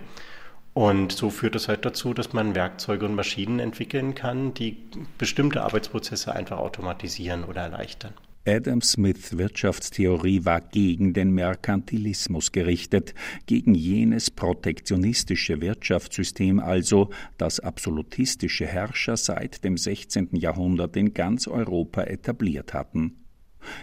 [0.74, 4.78] Und so führt es halt dazu, dass man Werkzeuge und Maschinen entwickeln kann, die
[5.18, 8.14] bestimmte Arbeitsprozesse einfach automatisieren oder erleichtern.
[8.44, 13.14] Adam Smiths Wirtschaftstheorie war gegen den Merkantilismus gerichtet,
[13.46, 20.30] gegen jenes protektionistische Wirtschaftssystem also, das absolutistische Herrscher seit dem 16.
[20.32, 23.18] Jahrhundert in ganz Europa etabliert hatten.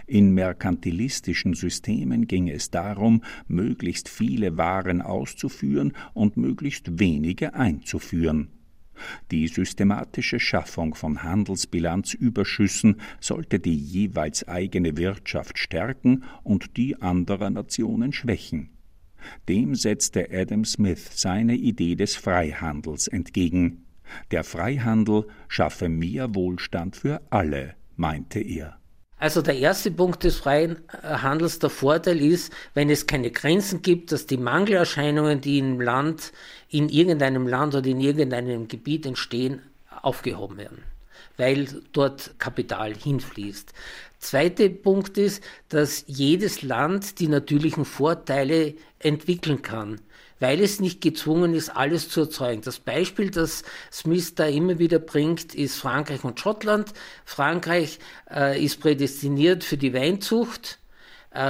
[0.06, 8.59] In merkantilistischen Systemen ging es darum, möglichst viele Waren auszuführen und möglichst wenige einzuführen.
[9.30, 18.12] Die systematische Schaffung von Handelsbilanzüberschüssen sollte die jeweils eigene Wirtschaft stärken und die anderer Nationen
[18.12, 18.70] schwächen.
[19.48, 23.84] Dem setzte Adam Smith seine Idee des Freihandels entgegen.
[24.30, 28.79] Der Freihandel schaffe mehr Wohlstand für alle, meinte er.
[29.20, 33.82] Also der erste Punkt des freien äh, Handels, der Vorteil ist, wenn es keine Grenzen
[33.82, 36.32] gibt, dass die Mangelerscheinungen, die im Land,
[36.70, 39.60] in irgendeinem Land oder in irgendeinem Gebiet entstehen,
[40.00, 40.82] aufgehoben werden,
[41.36, 43.74] weil dort Kapital hinfließt.
[44.18, 50.00] Zweiter Punkt ist, dass jedes Land die natürlichen Vorteile entwickeln kann
[50.40, 52.62] weil es nicht gezwungen ist, alles zu erzeugen.
[52.62, 53.62] Das Beispiel, das
[53.92, 56.92] Smith da immer wieder bringt, ist Frankreich und Schottland.
[57.24, 60.79] Frankreich äh, ist prädestiniert für die Weinzucht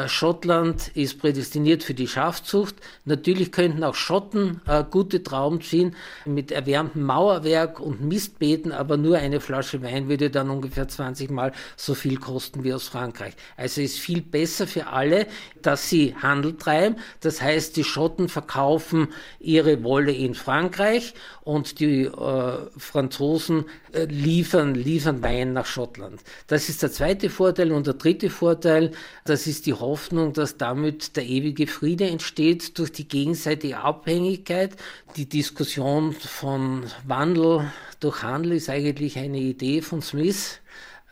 [0.09, 2.75] Schottland ist prädestiniert für die Schafzucht.
[3.07, 9.17] Natürlich könnten auch Schotten äh, gute Trauben ziehen mit erwärmtem Mauerwerk und Mistbeeten, aber nur
[9.17, 13.33] eine Flasche Wein würde dann ungefähr 20 Mal so viel kosten wie aus Frankreich.
[13.57, 15.27] Also ist viel besser für alle,
[15.63, 16.97] dass sie Handel treiben.
[17.21, 19.09] Das heißt, die Schotten verkaufen
[19.39, 21.15] ihre Wolle in Frankreich
[21.51, 26.21] und die äh, Franzosen äh, liefern, liefern Wein nach Schottland.
[26.47, 27.73] Das ist der zweite Vorteil.
[27.73, 28.93] Und der dritte Vorteil,
[29.25, 34.77] das ist die Hoffnung, dass damit der ewige Friede entsteht durch die gegenseitige Abhängigkeit.
[35.17, 40.61] Die Diskussion von Wandel durch Handel ist eigentlich eine Idee von Smith,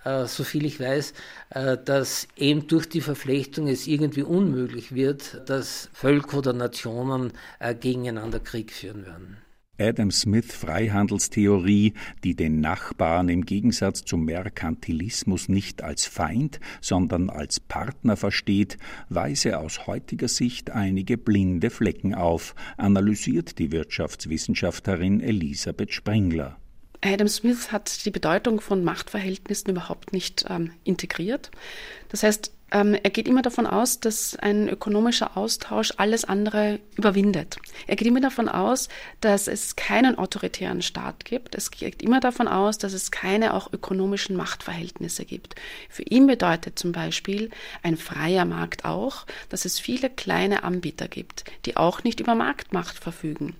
[0.04, 1.14] äh, so viel ich weiß,
[1.50, 7.74] äh, dass eben durch die Verflechtung es irgendwie unmöglich wird, dass Völker oder Nationen äh,
[7.74, 9.47] gegeneinander Krieg führen werden.
[9.78, 17.60] Adam Smith Freihandelstheorie, die den Nachbarn im Gegensatz zum Merkantilismus nicht als Feind, sondern als
[17.60, 18.76] Partner versteht,
[19.08, 26.56] weise aus heutiger Sicht einige blinde Flecken auf, analysiert die Wirtschaftswissenschaftlerin Elisabeth Sprengler.
[27.00, 31.52] Adam Smith hat die Bedeutung von Machtverhältnissen überhaupt nicht ähm, integriert.
[32.08, 37.56] Das heißt, ähm, er geht immer davon aus, dass ein ökonomischer Austausch alles andere überwindet.
[37.86, 38.88] Er geht immer davon aus,
[39.20, 41.54] dass es keinen autoritären Staat gibt.
[41.54, 45.54] Es geht immer davon aus, dass es keine auch ökonomischen Machtverhältnisse gibt.
[45.88, 47.50] Für ihn bedeutet zum Beispiel
[47.82, 52.98] ein freier Markt auch, dass es viele kleine Anbieter gibt, die auch nicht über Marktmacht
[52.98, 53.56] verfügen.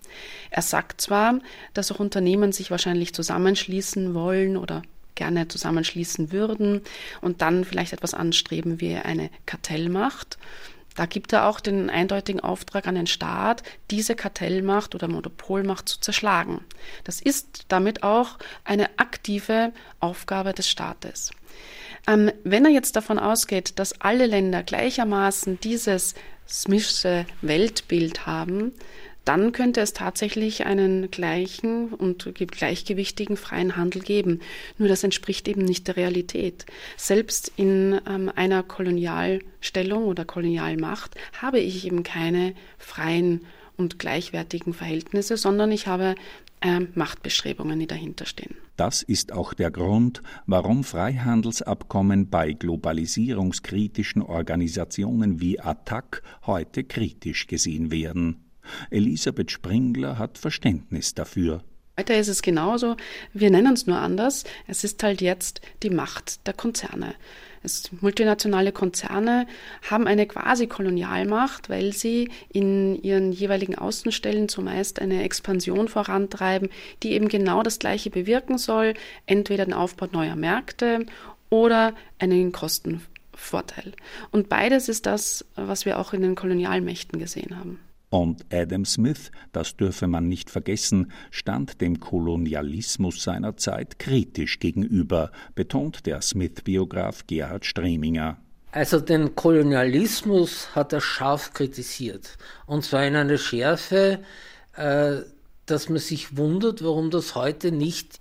[0.51, 1.39] Er sagt zwar,
[1.73, 4.83] dass auch Unternehmen sich wahrscheinlich zusammenschließen wollen oder
[5.19, 6.81] gerne zusammenschließen würden
[7.21, 10.39] und dann vielleicht etwas anstreben wie eine Kartellmacht.
[10.95, 16.01] Da gibt er auch den eindeutigen Auftrag an den Staat, diese Kartellmacht oder Monopolmacht zu
[16.01, 16.65] zerschlagen.
[17.05, 21.31] Das ist damit auch eine aktive Aufgabe des Staates.
[22.09, 26.15] Ähm, wenn er jetzt davon ausgeht, dass alle Länder gleichermaßen dieses
[26.49, 28.73] Smithsche Weltbild haben,
[29.29, 34.41] dann könnte es tatsächlich einen gleichen und gleichgewichtigen freien Handel geben.
[34.79, 36.65] Nur das entspricht eben nicht der Realität.
[36.97, 43.43] Selbst in ähm, einer Kolonialstellung oder Kolonialmacht habe ich eben keine freien
[43.77, 46.15] und gleichwertigen Verhältnisse, sondern ich habe
[46.63, 48.57] äh, Machtbestrebungen, die dahinter stehen.
[48.77, 57.91] Das ist auch der Grund, warum Freihandelsabkommen bei globalisierungskritischen Organisationen wie ATTAC heute kritisch gesehen
[57.91, 58.48] werden.
[58.91, 61.63] Elisabeth Springler hat Verständnis dafür.
[61.99, 62.97] Heute ist es genauso,
[63.33, 64.45] wir nennen es nur anders.
[64.69, 67.17] Es ist halt jetzt die Macht der Konzerne.
[67.65, 69.49] Es, multinationale Konzerne
[69.91, 76.69] haben eine quasi Kolonialmacht, weil sie in ihren jeweiligen Außenstellen zumeist eine Expansion vorantreiben,
[77.03, 78.95] die eben genau das Gleiche bewirken soll,
[79.27, 81.05] entweder den Aufbau neuer Märkte
[81.51, 83.93] oder einen Kostenvorteil.
[84.31, 87.81] Und beides ist das, was wir auch in den Kolonialmächten gesehen haben.
[88.11, 95.31] Und Adam Smith, das dürfe man nicht vergessen, stand dem Kolonialismus seiner Zeit kritisch gegenüber,
[95.55, 98.39] betont der Smith-Biograf Gerhard Streminger.
[98.73, 102.39] Also den Kolonialismus hat er scharf kritisiert.
[102.67, 104.21] Und zwar in einer Schärfe,
[104.77, 105.17] äh,
[105.67, 108.21] dass man sich wundert, warum das heute nicht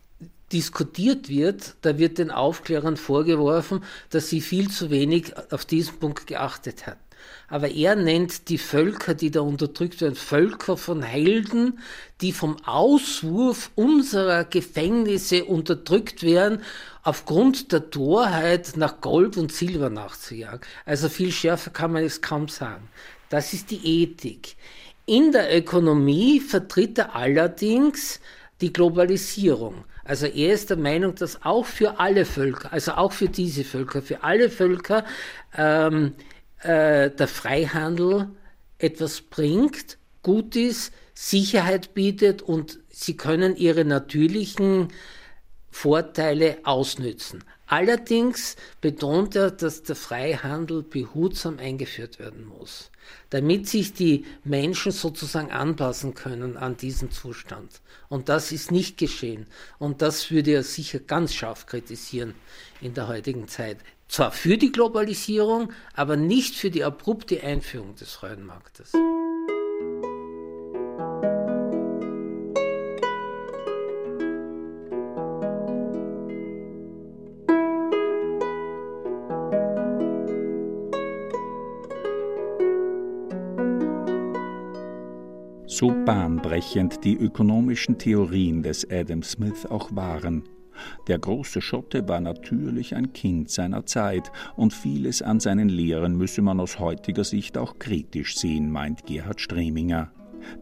[0.51, 1.75] diskutiert wird.
[1.81, 6.97] Da wird den Aufklärern vorgeworfen, dass sie viel zu wenig auf diesen Punkt geachtet hat
[7.47, 11.79] aber er nennt die Völker, die da unterdrückt werden, Völker von Helden,
[12.21, 16.61] die vom Auswurf unserer Gefängnisse unterdrückt werden,
[17.03, 20.61] aufgrund der Torheit nach Gold und Silber nachzujagen.
[20.85, 22.89] Also viel schärfer kann man es kaum sagen.
[23.29, 24.55] Das ist die Ethik.
[25.05, 28.19] In der Ökonomie vertritt er allerdings
[28.59, 29.85] die Globalisierung.
[30.03, 34.01] Also er ist der Meinung, dass auch für alle Völker, also auch für diese Völker,
[34.01, 35.05] für alle Völker
[35.57, 36.13] ähm,
[36.61, 38.29] äh, der Freihandel
[38.77, 44.89] etwas bringt, gut ist, Sicherheit bietet und sie können ihre natürlichen
[45.71, 47.43] Vorteile ausnützen.
[47.67, 52.91] Allerdings betont er, dass der Freihandel behutsam eingeführt werden muss,
[53.29, 57.81] damit sich die Menschen sozusagen anpassen können an diesen Zustand.
[58.09, 59.47] Und das ist nicht geschehen.
[59.79, 62.35] Und das würde er sicher ganz scharf kritisieren
[62.79, 63.77] in der heutigen Zeit
[64.07, 68.93] zwar für die Globalisierung, aber nicht für die abrupte Einführung des freien Marktes.
[85.69, 90.43] So bahnbrechend die ökonomischen Theorien des Adam Smith auch waren,
[91.07, 96.41] der große Schotte war natürlich ein Kind seiner Zeit, und vieles an seinen Lehren müsse
[96.41, 100.11] man aus heutiger Sicht auch kritisch sehen, meint Gerhard Streminger.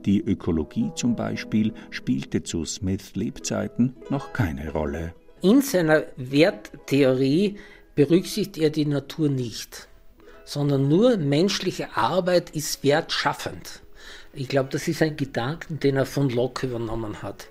[0.06, 5.14] Die Ökologie zum Beispiel spielte zu Smiths Lebzeiten noch keine Rolle.
[5.42, 7.58] In seiner Werttheorie
[7.94, 9.88] berücksichtigt er die Natur nicht,
[10.44, 13.82] sondern nur menschliche Arbeit ist wertschaffend.
[14.34, 17.48] Ich glaube, das ist ein Gedanken, den er von Locke übernommen hat.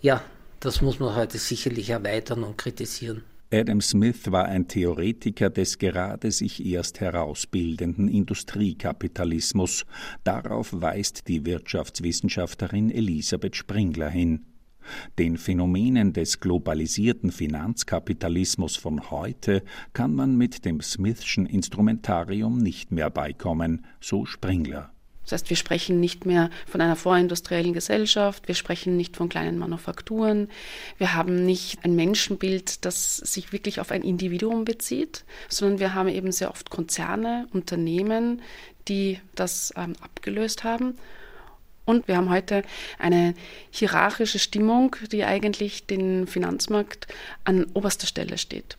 [0.00, 0.22] Ja,
[0.64, 3.22] das muss man heute sicherlich erweitern und kritisieren.
[3.52, 9.84] Adam Smith war ein Theoretiker des gerade sich erst herausbildenden Industriekapitalismus.
[10.24, 14.46] Darauf weist die Wirtschaftswissenschaftlerin Elisabeth Springler hin.
[15.18, 19.62] Den Phänomenen des globalisierten Finanzkapitalismus von heute
[19.92, 24.93] kann man mit dem Smithschen Instrumentarium nicht mehr beikommen, so Springler.
[25.24, 29.58] Das heißt, wir sprechen nicht mehr von einer vorindustriellen Gesellschaft, wir sprechen nicht von kleinen
[29.58, 30.48] Manufakturen,
[30.98, 36.08] wir haben nicht ein Menschenbild, das sich wirklich auf ein Individuum bezieht, sondern wir haben
[36.08, 38.42] eben sehr oft Konzerne, Unternehmen,
[38.88, 40.94] die das ähm, abgelöst haben
[41.84, 42.62] und wir haben heute
[42.98, 43.34] eine
[43.70, 47.06] hierarchische Stimmung, die eigentlich den Finanzmarkt
[47.44, 48.76] an oberster Stelle steht.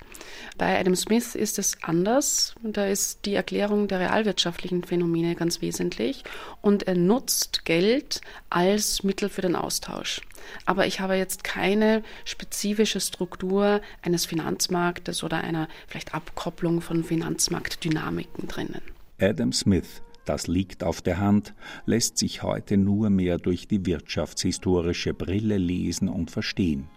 [0.58, 2.56] Bei Adam Smith ist es anders.
[2.64, 6.24] Da ist die Erklärung der realwirtschaftlichen Phänomene ganz wesentlich.
[6.62, 10.22] Und er nutzt Geld als Mittel für den Austausch.
[10.66, 18.48] Aber ich habe jetzt keine spezifische Struktur eines Finanzmarktes oder einer vielleicht Abkopplung von Finanzmarktdynamiken
[18.48, 18.82] drinnen.
[19.20, 21.54] Adam Smith das liegt auf der Hand,
[21.86, 26.88] lässt sich heute nur mehr durch die wirtschaftshistorische Brille lesen und verstehen.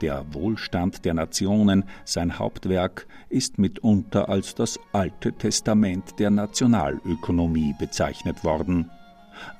[0.00, 8.44] Der Wohlstand der Nationen, sein Hauptwerk, ist mitunter als das Alte Testament der Nationalökonomie bezeichnet
[8.44, 8.90] worden.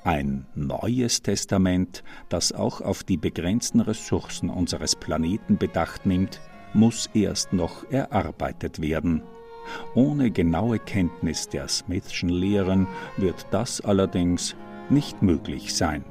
[0.03, 6.39] Ein neues Testament, das auch auf die begrenzten Ressourcen unseres Planeten Bedacht nimmt,
[6.73, 9.21] muss erst noch erarbeitet werden.
[9.93, 12.87] Ohne genaue Kenntnis der Smithschen Lehren
[13.17, 14.55] wird das allerdings
[14.89, 16.03] nicht möglich sein.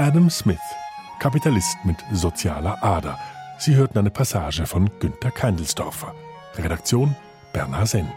[0.00, 0.58] Adam Smith,
[1.18, 3.18] Kapitalist mit sozialer Ader,
[3.60, 6.14] Sie hörten eine Passage von Günter Keindelsdorfer.
[6.56, 7.16] Redaktion
[7.52, 8.08] Bernhard Senn.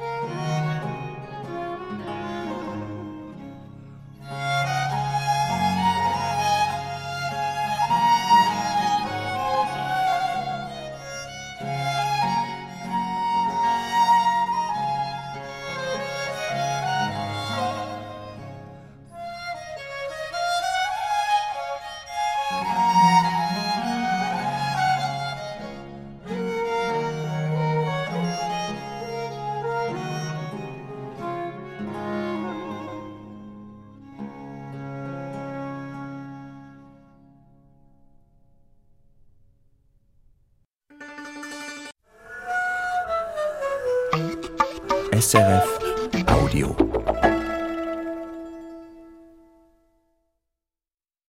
[45.31, 45.80] SRF.